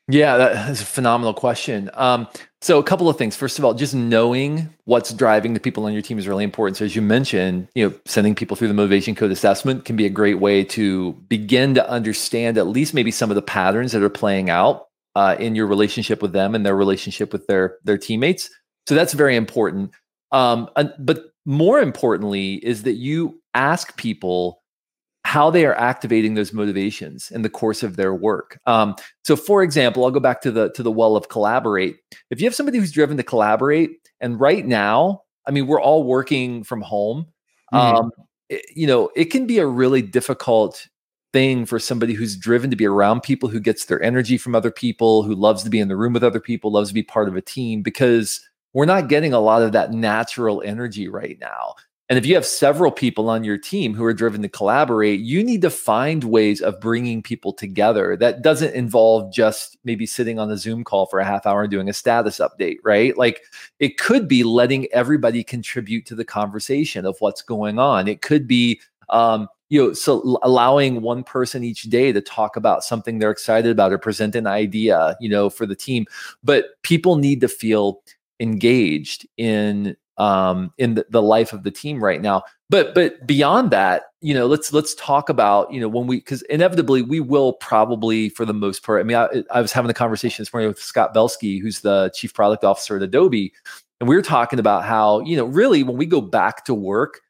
Yeah, 0.10 0.38
that's 0.38 0.82
a 0.82 0.86
phenomenal 0.86 1.34
question. 1.34 1.89
Um, 1.93 2.28
so 2.62 2.80
a 2.80 2.84
couple 2.84 3.10
of 3.10 3.17
things. 3.17 3.36
First 3.36 3.60
of 3.60 3.65
all, 3.65 3.74
just 3.74 3.93
knowing 3.93 4.74
what's 4.86 5.13
driving 5.13 5.54
the 5.54 5.60
people 5.60 5.86
on 5.86 5.91
your 5.91 6.02
team 6.02 6.17
is 6.17 6.28
really 6.28 6.46
important. 6.46 6.78
So 6.78 6.86
as 6.86 6.96
you 6.96 7.02
mentioned, 7.02 7.67
you 7.76 7.89
know, 7.89 7.96
sending 8.06 8.34
people 8.34 8.56
through 8.56 8.70
the 8.70 8.74
motivation 8.74 9.15
code 9.15 9.32
assessment 9.32 9.84
can 9.84 9.98
be 9.98 10.06
a 10.06 10.10
great 10.10 10.39
way 10.39 10.63
to 10.63 11.12
begin 11.28 11.74
to 11.76 11.89
understand 11.89 12.58
at 12.58 12.67
least 12.67 12.93
maybe 12.93 13.12
some 13.12 13.30
of 13.30 13.36
the 13.36 13.41
patterns 13.41 13.91
that 13.91 14.02
are 14.02 14.10
playing 14.10 14.50
out 14.50 14.86
uh, 15.15 15.36
in 15.39 15.56
your 15.56 15.67
relationship 15.67 16.22
with 16.22 16.32
them 16.32 16.56
and 16.56 16.65
their 16.65 16.76
relationship 16.76 17.34
with 17.34 17.46
their 17.48 17.78
their 17.84 17.98
teammates. 17.98 18.50
So 18.88 18.96
that's 18.96 19.13
very 19.13 19.36
important. 19.36 19.91
Um, 20.32 20.70
but 21.00 21.32
more 21.46 21.80
importantly 21.80 22.56
is 22.56 22.84
that 22.84 22.93
you 22.93 23.41
ask 23.54 23.98
people 23.98 24.62
how 25.28 25.50
they 25.50 25.66
are 25.66 25.76
activating 25.76 26.36
those 26.36 26.54
motivations 26.54 27.32
in 27.32 27.42
the 27.42 27.50
course 27.50 27.84
of 27.84 27.98
their 27.98 28.16
work. 28.16 28.62
Um, 28.66 28.96
so, 29.26 29.36
for 29.36 29.62
example, 29.62 30.06
I'll 30.06 30.12
go 30.12 30.22
back 30.22 30.40
to 30.44 30.52
the 30.52 30.72
to 30.72 30.82
the 30.82 30.92
well 30.92 31.18
of 31.18 31.28
collaborate. 31.28 31.98
If 32.30 32.40
you 32.40 32.48
have 32.48 32.56
somebody 32.56 32.78
who's 32.78 32.94
driven 32.94 33.18
to 33.18 33.24
collaborate, 33.24 33.90
and 34.22 34.40
right 34.40 34.66
now, 34.66 35.24
I 35.46 35.52
mean, 35.52 35.68
we're 35.68 35.82
all 35.82 36.06
working 36.06 36.63
from 36.63 36.80
home. 36.80 37.28
Mm-hmm. 37.74 37.96
Um, 37.98 38.12
it, 38.48 38.62
you 38.74 38.88
know, 38.88 39.10
it 39.18 39.26
can 39.26 39.46
be 39.46 39.60
a 39.60 39.68
really 39.68 40.02
difficult 40.02 40.88
thing 41.34 41.66
for 41.66 41.78
somebody 41.78 42.13
who's 42.13 42.38
driven 42.38 42.70
to 42.70 42.78
be 42.78 42.88
around 42.88 43.20
people, 43.20 43.50
who 43.50 43.60
gets 43.60 43.84
their 43.84 44.02
energy 44.02 44.38
from 44.38 44.56
other 44.56 44.72
people, 44.72 45.24
who 45.24 45.36
loves 45.36 45.62
to 45.63 45.70
be 45.70 45.82
in 45.82 45.90
the 45.90 45.98
room 45.98 46.13
with 46.13 46.24
other 46.24 46.40
people, 46.40 46.72
loves 46.72 46.92
to 46.92 46.94
be 46.94 47.04
part 47.04 47.28
of 47.28 47.36
a 47.36 47.42
team, 47.42 47.82
because 47.82 48.40
we're 48.72 48.86
not 48.86 49.10
getting 49.10 49.34
a 49.34 49.42
lot 49.42 49.62
of 49.62 49.74
that 49.74 49.92
natural 49.92 50.63
energy 50.66 51.10
right 51.10 51.38
now. 51.42 51.76
And 52.10 52.17
if 52.17 52.26
you 52.26 52.36
have 52.36 52.46
several 52.46 52.91
people 52.91 53.30
on 53.30 53.43
your 53.43 53.58
team 53.58 53.93
who 53.93 54.06
are 54.06 54.13
driven 54.13 54.41
to 54.41 54.48
collaborate, 54.48 55.20
you 55.20 55.43
need 55.43 55.62
to 55.63 55.70
find 55.70 56.24
ways 56.24 56.62
of 56.62 56.80
bringing 56.80 57.22
people 57.22 57.52
together. 57.52 58.15
That 58.15 58.41
doesn't 58.41 58.74
involve 58.74 59.34
just 59.34 59.78
maybe 59.84 60.06
sitting 60.06 60.39
on 60.39 60.50
a 60.50 60.58
Zoom 60.58 60.86
call 60.86 61.08
for 61.08 61.20
a 61.20 61.26
half 61.26 61.46
hour 61.46 61.63
and 61.63 61.72
doing 61.72 61.89
a 61.89 61.93
status 61.93 62.39
update, 62.39 62.78
right? 62.84 63.17
Like 63.17 63.43
it 63.80 63.98
could 63.98 64.28
be 64.28 64.43
letting 64.43 64.88
everybody 64.93 65.43
contribute 65.43 66.06
to 66.06 66.15
the 66.15 66.24
conversation 66.24 67.06
of 67.06 67.17
what's 67.20 67.41
going 67.41 67.78
on. 67.78 68.08
It 68.08 68.22
could 68.22 68.48
be, 68.48 68.80
um, 69.10 69.50
you 69.67 69.88
know, 69.88 69.93
so 69.93 70.39
allowing 70.43 71.02
one 71.02 71.26
person 71.26 71.62
each 71.62 71.84
day 71.84 72.13
to 72.13 72.22
talk 72.22 72.56
about 72.56 72.86
something 72.86 73.20
they're 73.20 73.32
excited 73.32 73.70
about 73.70 73.91
or 73.91 73.98
present 73.98 74.34
an 74.34 74.48
idea, 74.48 75.17
you 75.20 75.28
know, 75.28 75.50
for 75.50 75.65
the 75.65 75.76
team. 75.76 76.06
But 76.41 76.82
people 76.84 77.17
need 77.17 77.41
to 77.41 77.50
feel 77.50 78.02
engaged 78.39 79.28
in 79.36 79.98
um, 80.17 80.71
in 80.77 80.95
the, 80.95 81.06
the 81.10 81.21
life 81.21 81.53
of 81.53 81.63
the 81.63 81.71
team 81.71 82.03
right 82.03 82.21
now. 82.21 82.43
But 82.69 82.93
but 82.95 83.25
beyond 83.25 83.71
that, 83.71 84.03
you 84.21 84.34
know, 84.34 84.45
let's 84.47 84.73
let's 84.73 84.93
talk 84.95 85.30
about 85.30 85.71
you 85.71 85.80
know 85.80 85.88
when 85.88 86.08
we 86.08 86.17
because 86.17 86.41
inevitably 86.43 87.01
we 87.01 87.19
will 87.19 87.53
probably 87.53 88.30
for 88.30 88.45
the 88.45 88.53
most 88.53 88.84
part. 88.84 88.99
I 88.99 89.03
mean, 89.03 89.17
I, 89.17 89.43
I 89.51 89.62
was 89.62 89.71
having 89.71 89.91
a 89.91 89.93
conversation 89.93 90.41
this 90.41 90.53
morning 90.53 90.67
with 90.67 90.80
Scott 90.80 91.13
Belsky, 91.13 91.60
who's 91.60 91.82
the 91.82 92.12
chief 92.13 92.34
product 92.34 92.63
officer 92.63 92.97
at 92.97 93.03
Adobe, 93.03 93.53
and 93.99 94.10
we 94.10 94.15
were 94.15 94.21
talking 94.21 94.60
about 94.60 94.84
how 94.84 95.21
you 95.21 95.38
know 95.38 95.45
really 95.45 95.84
when 95.84 95.97
we 95.97 96.06
go 96.06 96.21
back 96.21 96.65
to 96.65 96.73
work 96.73 97.21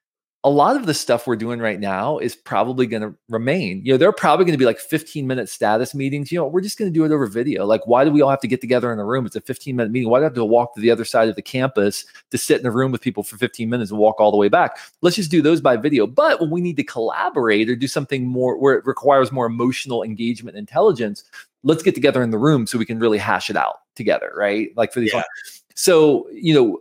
a 0.43 0.50
lot 0.50 0.76
of 0.76 0.86
the 0.86 0.93
stuff 0.93 1.26
we're 1.26 1.36
doing 1.36 1.60
right 1.60 1.80
now 1.80 2.19
is 2.19 2.36
probably 2.36 2.86
going 2.86 3.02
to 3.02 3.13
remain. 3.28 3.82
You 3.84 3.93
know, 3.93 3.97
there 3.97 4.08
are 4.08 4.13
probably 4.13 4.45
going 4.45 4.54
to 4.54 4.58
be 4.58 4.65
like 4.65 4.80
15 4.80 5.26
minute 5.26 5.50
status 5.50 5.95
meetings. 5.95 6.32
You 6.32 6.38
know, 6.39 6.47
we're 6.47 6.62
just 6.62 6.78
going 6.78 6.91
to 6.91 6.93
do 6.93 7.04
it 7.04 7.12
over 7.12 7.26
video. 7.26 7.65
Like, 7.65 7.86
why 7.88 8.06
do 8.06 8.12
we 8.12 8.21
all 8.21 8.30
have 8.30 8.39
to 8.41 8.47
get 8.47 8.62
together 8.62 8.93
in 8.93 9.00
a 9.00 9.04
room? 9.04 9.26
It's 9.26 9.36
a 9.36 9.41
15 9.41 9.76
minute 9.76 9.91
meeting. 9.91 10.10
Why 10.10 10.19
do 10.19 10.23
I 10.23 10.28
have 10.28 10.36
to 10.36 10.45
walk 10.45 10.76
to 10.76 10.82
the 10.82 10.91
other 10.91 11.06
side 11.06 11.28
of 11.28 11.36
the 11.36 11.41
campus 11.41 12.06
to 12.32 12.38
sit 12.38 12.62
in 12.62 12.67
a 12.67 12.71
room 12.71 12.91
with 12.91 13.02
people 13.02 13.23
for 13.23 13.36
15 13.38 13.69
minutes 13.69 13.91
and 13.91 14.00
walk 14.00 14.19
all 14.19 14.32
the 14.32 14.38
way 14.38 14.47
back? 14.47 14.78
Let's 15.02 15.15
just 15.15 15.32
do 15.32 15.41
those 15.41 15.60
by 15.60 15.76
video. 15.76 16.06
But 16.06 16.39
when 16.39 16.52
we 16.52 16.62
need 16.62 16.78
to 16.78 16.84
collaborate 16.84 17.69
or 17.69 17.76
do 17.76 17.88
something 17.88 18.26
more 18.28 18.58
where 18.58 18.76
it 18.76 18.86
requires 18.86 19.32
more 19.32 19.47
emotional 19.47 20.04
engagement, 20.04 20.56
and 20.56 20.67
intelligence, 20.67 21.23
let's 21.63 21.84
get 21.84 21.95
together 21.95 22.21
in 22.21 22.30
the 22.30 22.38
room 22.38 22.67
so 22.67 22.78
we 22.78 22.86
can 22.86 23.00
really 23.00 23.17
hash 23.17 23.50
it 23.50 23.58
out 23.58 23.80
together, 23.95 24.32
right? 24.36 24.69
Like 24.76 24.93
for 24.93 25.00
these. 25.00 25.13
Yeah. 25.13 25.23
So, 25.76 26.28
you 26.32 26.54
know, 26.54 26.80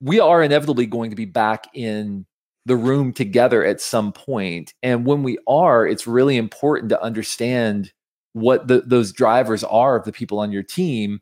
we 0.00 0.20
are 0.20 0.42
inevitably 0.42 0.86
going 0.86 1.10
to 1.10 1.16
be 1.16 1.24
back 1.26 1.66
in 1.74 2.24
the 2.66 2.76
room 2.76 3.12
together 3.12 3.64
at 3.64 3.80
some 3.80 4.12
point. 4.12 4.74
And 4.82 5.06
when 5.06 5.22
we 5.22 5.38
are, 5.46 5.86
it's 5.86 6.06
really 6.06 6.36
important 6.36 6.90
to 6.90 7.02
understand 7.02 7.92
what 8.32 8.68
the, 8.68 8.82
those 8.82 9.12
drivers 9.12 9.64
are 9.64 9.96
of 9.96 10.04
the 10.04 10.12
people 10.12 10.38
on 10.38 10.52
your 10.52 10.62
team 10.62 11.20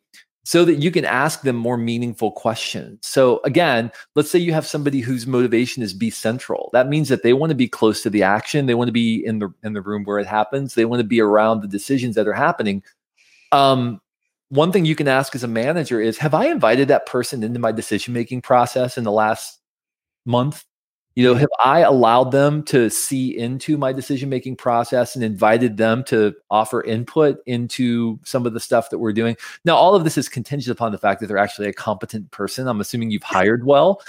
so 0.49 0.65
that 0.65 0.75
you 0.75 0.89
can 0.89 1.05
ask 1.05 1.41
them 1.41 1.55
more 1.55 1.77
meaningful 1.77 2.31
questions. 2.31 2.99
So 3.05 3.39
again, 3.43 3.91
let's 4.15 4.31
say 4.31 4.39
you 4.39 4.53
have 4.53 4.65
somebody 4.65 4.99
whose 4.99 5.27
motivation 5.27 5.83
is 5.83 5.93
be 5.93 6.09
central. 6.09 6.69
That 6.73 6.89
means 6.89 7.09
that 7.09 7.23
they 7.23 7.33
want 7.33 7.51
to 7.51 7.55
be 7.55 7.67
close 7.67 8.01
to 8.03 8.09
the 8.09 8.23
action, 8.23 8.65
they 8.65 8.73
want 8.73 8.87
to 8.87 8.93
be 8.93 9.23
in 9.23 9.39
the 9.39 9.49
in 9.63 9.73
the 9.73 9.81
room 9.81 10.03
where 10.05 10.17
it 10.17 10.27
happens, 10.27 10.73
they 10.73 10.85
want 10.85 11.01
to 11.01 11.07
be 11.07 11.21
around 11.21 11.61
the 11.61 11.67
decisions 11.67 12.15
that 12.15 12.27
are 12.27 12.33
happening. 12.33 12.83
Um, 13.51 14.01
one 14.49 14.71
thing 14.71 14.85
you 14.85 14.95
can 14.95 15.07
ask 15.07 15.35
as 15.35 15.43
a 15.43 15.47
manager 15.47 16.01
is 16.01 16.17
have 16.17 16.33
I 16.33 16.47
invited 16.47 16.87
that 16.87 17.05
person 17.05 17.43
into 17.43 17.59
my 17.59 17.71
decision 17.71 18.13
making 18.13 18.41
process 18.41 18.97
in 18.97 19.03
the 19.03 19.11
last 19.11 19.59
month? 20.25 20.65
You 21.15 21.25
know, 21.25 21.33
have 21.33 21.49
I 21.63 21.79
allowed 21.79 22.31
them 22.31 22.63
to 22.65 22.89
see 22.89 23.37
into 23.37 23.77
my 23.77 23.91
decision 23.91 24.29
making 24.29 24.55
process 24.55 25.15
and 25.15 25.23
invited 25.23 25.75
them 25.75 26.03
to 26.05 26.33
offer 26.49 26.81
input 26.83 27.39
into 27.45 28.19
some 28.23 28.45
of 28.45 28.53
the 28.53 28.59
stuff 28.59 28.89
that 28.89 28.99
we're 28.99 29.11
doing? 29.11 29.35
Now, 29.65 29.75
all 29.75 29.95
of 29.95 30.03
this 30.05 30.17
is 30.17 30.29
contingent 30.29 30.71
upon 30.71 30.91
the 30.91 30.97
fact 30.97 31.19
that 31.19 31.27
they're 31.27 31.37
actually 31.37 31.67
a 31.67 31.73
competent 31.73 32.31
person. 32.31 32.67
I'm 32.67 32.79
assuming 32.79 33.11
you've 33.11 33.23
hired 33.23 33.65
well. 33.65 34.01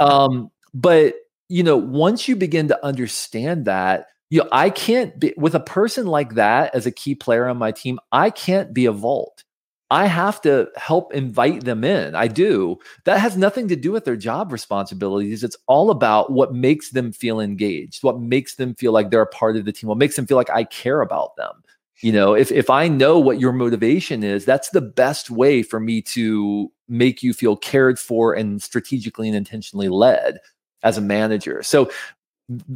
Um, 0.00 0.50
but, 0.74 1.14
you 1.48 1.62
know, 1.62 1.76
once 1.76 2.28
you 2.28 2.36
begin 2.36 2.68
to 2.68 2.84
understand 2.84 3.64
that, 3.64 4.08
you 4.28 4.42
know, 4.42 4.48
I 4.52 4.68
can't 4.68 5.18
be 5.18 5.32
with 5.38 5.54
a 5.54 5.60
person 5.60 6.06
like 6.06 6.34
that 6.34 6.74
as 6.74 6.84
a 6.84 6.90
key 6.90 7.14
player 7.14 7.48
on 7.48 7.56
my 7.56 7.72
team, 7.72 7.98
I 8.12 8.28
can't 8.28 8.74
be 8.74 8.84
a 8.84 8.92
vault. 8.92 9.42
I 9.90 10.06
have 10.06 10.40
to 10.42 10.68
help 10.76 11.14
invite 11.14 11.64
them 11.64 11.82
in. 11.82 12.14
I 12.14 12.28
do. 12.28 12.78
That 13.04 13.20
has 13.20 13.36
nothing 13.36 13.68
to 13.68 13.76
do 13.76 13.90
with 13.90 14.04
their 14.04 14.16
job 14.16 14.52
responsibilities. 14.52 15.42
It's 15.42 15.56
all 15.66 15.90
about 15.90 16.30
what 16.30 16.54
makes 16.54 16.90
them 16.90 17.10
feel 17.10 17.40
engaged, 17.40 18.02
what 18.02 18.20
makes 18.20 18.56
them 18.56 18.74
feel 18.74 18.92
like 18.92 19.10
they're 19.10 19.22
a 19.22 19.26
part 19.26 19.56
of 19.56 19.64
the 19.64 19.72
team, 19.72 19.88
what 19.88 19.98
makes 19.98 20.16
them 20.16 20.26
feel 20.26 20.36
like 20.36 20.50
I 20.50 20.64
care 20.64 21.00
about 21.00 21.36
them. 21.36 21.62
You 22.00 22.12
know, 22.12 22.34
if 22.34 22.52
if 22.52 22.70
I 22.70 22.86
know 22.86 23.18
what 23.18 23.40
your 23.40 23.52
motivation 23.52 24.22
is, 24.22 24.44
that's 24.44 24.70
the 24.70 24.80
best 24.80 25.30
way 25.30 25.62
for 25.62 25.80
me 25.80 26.00
to 26.02 26.70
make 26.88 27.22
you 27.22 27.32
feel 27.32 27.56
cared 27.56 27.98
for 27.98 28.34
and 28.34 28.62
strategically 28.62 29.26
and 29.26 29.36
intentionally 29.36 29.88
led 29.88 30.38
as 30.84 30.96
a 30.96 31.00
manager. 31.02 31.62
So 31.62 31.90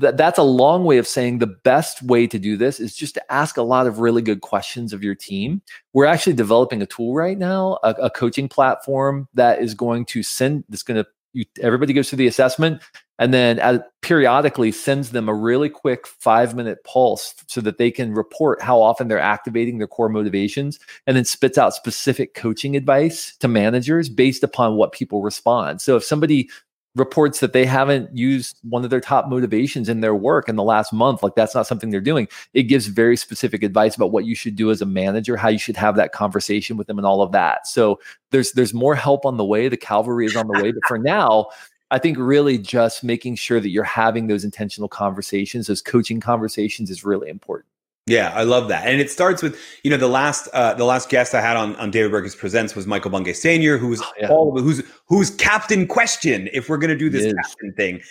th- 0.01 0.15
that's 0.17 0.39
a 0.39 0.43
long 0.43 0.85
way 0.85 0.99
of 0.99 1.07
saying 1.07 1.39
the 1.39 1.47
best 1.47 2.03
way 2.03 2.27
to 2.27 2.39
do 2.39 2.57
this 2.57 2.81
is 2.81 2.95
just 2.95 3.15
to 3.15 3.33
ask 3.33 3.57
a 3.57 3.63
lot 3.63 3.87
of 3.87 3.99
really 3.99 4.23
good 4.23 4.41
questions 4.41 4.93
of 4.93 5.03
your 5.03 5.15
team. 5.15 5.63
We're 5.93 6.07
actually 6.07 6.35
developing 6.35 6.83
a 6.83 6.87
tool 6.87 7.15
right 7.15 7.39
now, 7.39 7.79
a, 7.83 7.91
a 7.93 8.11
coaching 8.11 8.49
platform 8.49 9.29
that 9.35 9.61
is 9.61 9.75
going 9.75 10.05
to 10.07 10.23
send, 10.23 10.65
that's 10.69 10.83
going 10.83 11.03
to, 11.03 11.09
you, 11.33 11.47
everybody 11.61 11.95
goes 11.95 12.11
through 12.11 12.19
the 12.19 12.27
assessment 12.27 12.83
and 13.19 13.33
then 13.33 13.59
as, 13.61 13.81
periodically 14.03 14.73
sends 14.73 15.11
them 15.11 15.29
a 15.29 15.35
really 15.35 15.69
quick 15.69 16.07
five 16.07 16.55
minute 16.55 16.83
pulse 16.85 17.35
so 17.47 17.61
that 17.61 17.79
they 17.79 17.91
can 17.91 18.13
report 18.13 18.61
how 18.61 18.83
often 18.83 19.09
they're 19.09 19.19
activating 19.19 19.79
their 19.79 19.87
core 19.87 20.09
motivations 20.09 20.79
and 21.07 21.17
then 21.17 21.25
spits 21.25 21.57
out 21.57 21.73
specific 21.73 22.35
coaching 22.35 22.77
advice 22.77 23.37
to 23.37 23.49
managers 23.49 24.09
based 24.09 24.43
upon 24.43 24.75
what 24.75 24.93
people 24.93 25.23
respond. 25.23 25.81
So 25.81 25.97
if 25.97 26.05
somebody 26.05 26.51
reports 26.95 27.41
that 27.41 27.53
they 27.53 27.65
haven't 27.65 28.15
used 28.17 28.59
one 28.63 28.85
of 28.85 28.91
their 28.91 29.01
top 29.01 29.29
motivations 29.29 29.89
in 29.89 30.01
their 30.01 30.15
work 30.15 30.49
in 30.49 30.57
the 30.57 30.63
last 30.63 30.93
month. 30.93 31.23
Like 31.23 31.35
that's 31.35 31.55
not 31.55 31.67
something 31.67 31.91
they're 31.91 32.01
doing. 32.01 32.29
It 32.53 32.65
gives 32.65 32.87
very 32.87 33.17
specific 33.17 33.63
advice 33.63 33.97
about 33.97 34.13
what 34.13 34.27
you 34.27 34.35
should 34.35 34.57
do 34.57 34.71
as 34.71 34.83
a 34.83 34.87
manager 34.87 35.37
how 35.37 35.49
you 35.49 35.59
should 35.59 35.77
have 35.77 35.97
that 35.97 36.13
conversation 36.13 36.77
with 36.77 36.87
them 36.87 36.99
and 36.99 37.07
all 37.07 37.23
of 37.23 37.33
that. 37.33 37.67
So 37.67 37.99
there's 38.31 38.53
there's 38.53 38.75
more 38.75 38.95
help 38.95 39.25
on 39.25 39.37
the 39.37 39.45
way. 39.45 39.69
The 39.69 39.77
cavalry 39.77 40.27
is 40.27 40.37
on 40.37 40.49
the 40.49 40.63
way. 40.63 40.73
But 40.73 40.83
for 40.87 40.99
now 40.99 41.49
i 41.93 41.99
think 41.99 42.17
really 42.19 42.59
just 42.59 43.05
making 43.05 43.37
sure 43.37 43.61
that 43.61 43.69
you're 43.69 43.85
having 43.85 44.27
those 44.27 44.45
intentional 44.45 44.89
conversations 44.89 45.67
those 45.69 45.83
coaching 45.83 46.21
conversations 46.21 46.91
is 46.91 47.05
really 47.05 47.29
important 47.29 47.72
yeah, 48.07 48.33
I 48.35 48.43
love 48.43 48.69
that, 48.69 48.89
and 48.89 49.01
it 49.01 49.11
starts 49.11 49.43
with 49.43 49.57
you 49.85 49.91
know 49.91 49.97
the 49.97 50.09
last 50.09 50.49
uh, 50.53 50.75
the 50.75 50.85
last 50.85 51.09
guest 51.09 51.35
I 51.35 51.41
had 51.41 51.57
on 51.57 51.77
on 51.77 51.91
David 51.93 52.11
Burkus 52.11 52.37
Presents 52.37 52.75
was 52.75 52.87
Michael 52.87 53.13
Bungay 53.13 53.33
Stanier, 53.33 53.79
who 53.79 53.89
was 53.89 54.03
oh, 54.03 54.13
yeah. 54.19 54.29
all 54.29 54.61
who's 54.61 54.83
who's 55.07 55.31
captain 55.31 55.87
question 55.87 56.49
if 56.53 56.69
we're 56.69 56.79
going 56.79 56.91
to 56.91 56.97
do 56.97 57.09
this 57.09 57.33
captain 57.33 57.73
thing. 57.75 58.03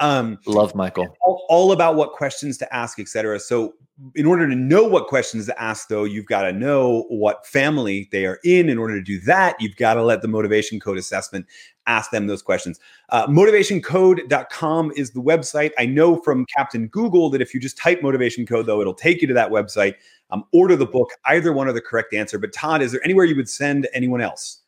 Um, 0.00 0.38
Love 0.46 0.74
Michael. 0.74 1.14
All, 1.20 1.44
all, 1.48 1.72
about 1.72 1.94
what 1.94 2.12
questions 2.12 2.56
to 2.58 2.74
ask, 2.74 2.98
etc. 2.98 3.38
So, 3.38 3.74
in 4.14 4.24
order 4.24 4.48
to 4.48 4.56
know 4.56 4.84
what 4.84 5.08
questions 5.08 5.44
to 5.44 5.62
ask, 5.62 5.88
though, 5.88 6.04
you've 6.04 6.24
got 6.24 6.42
to 6.42 6.52
know 6.52 7.04
what 7.10 7.46
family 7.46 8.08
they 8.10 8.24
are 8.24 8.40
in. 8.42 8.70
In 8.70 8.78
order 8.78 8.94
to 8.94 9.02
do 9.02 9.20
that, 9.20 9.60
you've 9.60 9.76
got 9.76 9.94
to 9.94 10.02
let 10.02 10.22
the 10.22 10.28
motivation 10.28 10.80
code 10.80 10.96
assessment 10.96 11.44
ask 11.86 12.10
them 12.10 12.26
those 12.26 12.40
questions. 12.40 12.80
Uh, 13.10 13.26
motivationcode.com 13.26 14.92
is 14.96 15.10
the 15.10 15.20
website. 15.20 15.72
I 15.78 15.84
know 15.84 16.16
from 16.16 16.46
Captain 16.46 16.88
Google 16.88 17.28
that 17.30 17.42
if 17.42 17.52
you 17.52 17.60
just 17.60 17.76
type 17.76 18.02
motivation 18.02 18.46
code, 18.46 18.64
though, 18.64 18.80
it'll 18.80 18.94
take 18.94 19.20
you 19.20 19.28
to 19.28 19.34
that 19.34 19.50
website. 19.50 19.96
Um, 20.30 20.44
order 20.52 20.76
the 20.76 20.86
book. 20.86 21.10
Either 21.26 21.52
one 21.52 21.68
are 21.68 21.72
the 21.72 21.80
correct 21.82 22.14
answer. 22.14 22.38
But 22.38 22.54
Todd, 22.54 22.80
is 22.80 22.92
there 22.92 23.04
anywhere 23.04 23.26
you 23.26 23.36
would 23.36 23.50
send 23.50 23.86
anyone 23.92 24.22
else? 24.22 24.60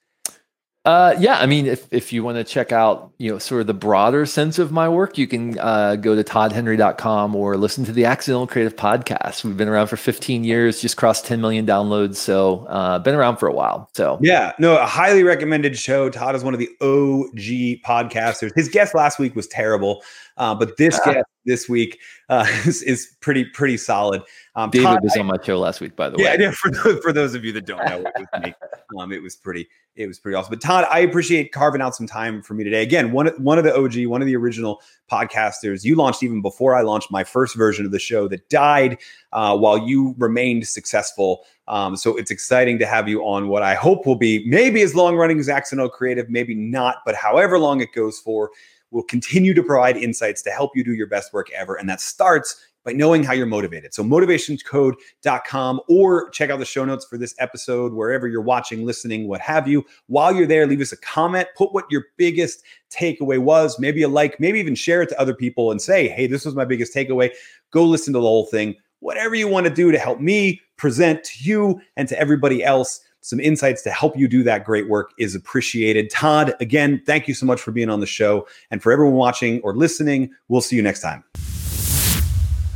Uh, 0.85 1.14
yeah, 1.21 1.38
I 1.38 1.47
mean, 1.47 1.66
if, 1.66 1.87
if 1.92 2.12
you 2.12 2.25
want 2.25 2.38
to 2.38 2.45
check 2.45 2.73
out, 2.73 3.12
you 3.18 3.31
know, 3.31 3.38
sort 3.38 3.61
of 3.61 3.68
the 3.68 3.75
broader 3.75 4.27
sense 4.27 4.59
of 4.59 4.73
my 4.73 4.88
work, 4.88 5.16
you 5.16 5.29
can 5.29 5.57
uh, 5.61 5.95
go 5.95 6.16
to 6.16 6.25
toddhenry.com 6.25 7.37
or 7.37 7.57
listen 7.57 7.85
to 7.85 7.92
the 7.92 8.05
Accidental 8.05 8.49
Creative 8.49 8.75
Podcast. 8.75 9.45
We've 9.45 9.57
been 9.57 9.68
around 9.68 9.87
for 9.87 9.97
15 9.97 10.42
years, 10.42 10.81
just 10.81 10.97
crossed 10.97 11.25
10 11.25 11.40
million 11.40 11.66
downloads. 11.66 12.16
So, 12.16 12.66
uh, 12.66 12.99
been 12.99 13.14
around 13.14 13.37
for 13.37 13.47
a 13.47 13.53
while. 13.53 13.90
So, 13.95 14.18
yeah, 14.21 14.53
no, 14.59 14.77
a 14.77 14.87
highly 14.87 15.23
recommended 15.23 15.79
show. 15.79 16.11
Todd 16.11 16.35
is 16.35 16.42
one 16.42 16.53
of 16.53 16.59
the 16.59 16.71
OG 16.81 17.83
podcasters. 17.87 18.51
His 18.57 18.68
guest 18.68 18.92
last 18.92 19.21
week 19.21 19.37
was 19.37 19.47
terrible, 19.47 20.03
uh, 20.37 20.53
but 20.57 20.77
this 20.79 20.99
ah. 21.07 21.12
guest 21.12 21.27
this 21.45 21.69
week 21.69 21.99
uh, 22.29 22.47
is, 22.67 22.83
is 22.83 23.15
pretty, 23.21 23.45
pretty 23.45 23.77
solid. 23.77 24.23
Um, 24.55 24.71
David 24.71 24.85
Todd, 24.85 25.03
was 25.03 25.17
on 25.17 25.27
my 25.27 25.39
show 25.43 25.59
last 25.59 25.81
week, 25.81 25.97
by 25.97 26.09
the 26.09 26.19
yeah, 26.19 26.37
way. 26.37 26.37
Yeah, 26.41 26.51
for 26.53 26.71
those, 26.71 27.01
for 27.01 27.13
those 27.13 27.35
of 27.35 27.45
you 27.45 27.53
that 27.53 27.67
don't 27.67 27.85
know, 27.87 28.01
it 28.01 28.13
was 28.33 28.43
me. 28.43 28.55
Um, 28.99 29.11
it 29.11 29.23
was 29.23 29.35
pretty, 29.35 29.67
it 29.97 30.07
was 30.07 30.19
pretty 30.19 30.37
awesome. 30.37 30.51
But 30.51 30.61
Todd, 30.61 30.85
I 30.91 30.99
appreciate 30.99 31.51
carving 31.51 31.81
out 31.81 31.97
some 31.97 32.07
time 32.07 32.43
for 32.43 32.53
me 32.53 32.63
today. 32.63 32.83
Again, 32.83 33.11
one 33.11 33.29
one 33.43 33.57
of 33.57 33.65
the 33.65 33.75
OG, 33.75 34.07
one 34.07 34.21
of 34.21 34.27
the 34.27 34.37
original 34.37 34.83
podcasters. 35.11 35.83
You 35.83 35.97
launched 35.97 36.23
even 36.23 36.43
before 36.43 36.75
I 36.75 36.83
launched 36.83 37.11
my 37.11 37.25
first 37.25 37.57
version 37.57 37.87
of 37.87 37.91
the 37.91 37.99
show 37.99 38.29
that 38.29 38.51
died 38.51 38.99
uh, 39.33 39.57
while 39.57 39.79
you 39.79 40.15
remained 40.19 40.69
successful. 40.69 41.45
Um, 41.69 41.97
so 41.97 42.17
it's 42.19 42.31
exciting 42.31 42.79
to 42.81 42.87
have 42.87 43.09
you 43.09 43.23
on 43.23 43.49
what 43.49 43.63
I 43.63 43.75
hope 43.75 44.05
will 44.05 44.17
be 44.17 44.47
maybe 44.47 44.83
as 44.83 44.95
long 44.95 45.17
running 45.17 45.39
as 45.39 45.49
Accidental 45.49 45.89
Creative, 45.89 46.29
maybe 46.29 46.55
not, 46.55 46.97
but 47.07 47.15
however 47.15 47.59
long 47.59 47.81
it 47.81 47.95
goes 47.95 48.19
for, 48.19 48.51
we'll 48.93 49.03
continue 49.03 49.55
to 49.55 49.63
provide 49.63 49.97
insights 49.97 50.43
to 50.43 50.51
help 50.51 50.77
you 50.77 50.85
do 50.85 50.95
your 50.95 51.09
best 51.09 51.33
work 51.33 51.51
ever. 51.53 51.75
And 51.75 51.89
that 51.89 52.01
starts 52.01 52.69
by 52.85 52.93
knowing 52.93 53.23
how 53.23 53.33
you're 53.33 53.47
motivated. 53.47 53.95
So 53.95 54.03
motivationscode.com 54.03 55.81
or 55.89 56.31
check 56.31 56.51
out 56.51 56.59
the 56.59 56.65
show 56.65 56.85
notes 56.85 57.05
for 57.05 57.17
this 57.17 57.35
episode 57.39 57.93
wherever 57.93 58.27
you're 58.27 58.43
watching, 58.43 58.85
listening, 58.85 59.29
what 59.29 59.41
have 59.41 59.69
you. 59.69 59.85
While 60.07 60.35
you're 60.35 60.47
there, 60.47 60.67
leave 60.67 60.81
us 60.81 60.93
a 60.93 60.97
comment, 60.97 61.49
put 61.57 61.73
what 61.73 61.85
your 61.91 62.07
biggest 62.17 62.63
takeaway 62.91 63.39
was, 63.39 63.79
maybe 63.79 64.03
a 64.03 64.09
like, 64.09 64.39
maybe 64.41 64.59
even 64.59 64.75
share 64.75 65.03
it 65.03 65.09
to 65.11 65.21
other 65.21 65.35
people 65.35 65.71
and 65.71 65.81
say, 65.81 66.09
"Hey, 66.09 66.27
this 66.27 66.45
was 66.45 66.55
my 66.55 66.65
biggest 66.65 66.95
takeaway." 66.95 67.31
Go 67.71 67.85
listen 67.85 68.13
to 68.15 68.19
the 68.19 68.27
whole 68.27 68.47
thing. 68.47 68.75
Whatever 68.99 69.35
you 69.35 69.49
want 69.49 69.67
to 69.67 69.73
do 69.73 69.91
to 69.91 69.99
help 69.99 70.21
me 70.21 70.61
present 70.77 71.25
to 71.25 71.45
you 71.45 71.81
and 71.97 72.09
to 72.09 72.19
everybody 72.19 72.63
else 72.63 73.01
some 73.23 73.41
insights 73.41 73.83
to 73.83 73.91
help 73.91 74.17
you 74.17 74.29
do 74.29 74.43
that 74.43 74.65
great 74.65 74.89
work 74.89 75.13
is 75.19 75.35
appreciated. 75.35 76.11
Todd, 76.11 76.55
again, 76.61 77.03
thank 77.07 77.29
you 77.29 77.35
so 77.35 77.47
much 77.47 77.61
for 77.61 77.71
being 77.71 77.89
on 77.89 78.01
the 78.01 78.07
show. 78.07 78.47
And 78.71 78.83
for 78.83 78.93
everyone 78.93 79.15
watching 79.15 79.61
or 79.63 79.75
listening, 79.75 80.31
we'll 80.49 80.61
see 80.61 80.77
you 80.77 80.83
next 80.83 81.01
time. 81.01 81.25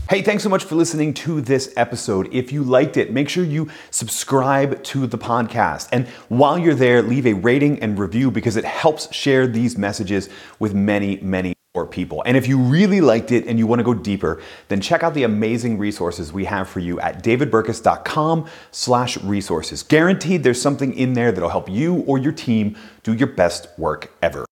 Hey, 0.08 0.22
thanks 0.22 0.44
so 0.44 0.48
much 0.48 0.62
for 0.62 0.76
listening 0.76 1.14
to 1.14 1.40
this 1.40 1.74
episode. 1.76 2.32
If 2.32 2.52
you 2.52 2.62
liked 2.62 2.96
it, 2.96 3.12
make 3.12 3.28
sure 3.28 3.42
you 3.42 3.68
subscribe 3.90 4.80
to 4.84 5.04
the 5.08 5.18
podcast. 5.18 5.88
And 5.90 6.06
while 6.28 6.56
you're 6.56 6.76
there, 6.76 7.02
leave 7.02 7.26
a 7.26 7.32
rating 7.32 7.80
and 7.80 7.98
review 7.98 8.30
because 8.30 8.54
it 8.54 8.64
helps 8.64 9.12
share 9.12 9.48
these 9.48 9.76
messages 9.76 10.28
with 10.60 10.74
many, 10.74 11.18
many 11.22 11.55
more 11.76 11.86
people. 11.86 12.22
And 12.24 12.36
if 12.36 12.48
you 12.48 12.58
really 12.58 13.00
liked 13.00 13.30
it 13.30 13.46
and 13.46 13.58
you 13.58 13.66
want 13.66 13.80
to 13.80 13.84
go 13.84 13.92
deeper, 13.92 14.42
then 14.68 14.80
check 14.80 15.02
out 15.02 15.12
the 15.12 15.24
amazing 15.24 15.76
resources 15.78 16.32
we 16.32 16.46
have 16.46 16.68
for 16.68 16.80
you 16.80 16.98
at 17.00 17.22
davidburkus.com 17.22 18.48
slash 18.70 19.18
resources. 19.18 19.82
Guaranteed 19.82 20.42
there's 20.42 20.60
something 20.60 20.94
in 20.94 21.12
there 21.12 21.30
that'll 21.30 21.50
help 21.50 21.68
you 21.68 21.96
or 22.06 22.16
your 22.18 22.32
team 22.32 22.76
do 23.02 23.12
your 23.12 23.28
best 23.28 23.68
work 23.78 24.10
ever. 24.22 24.45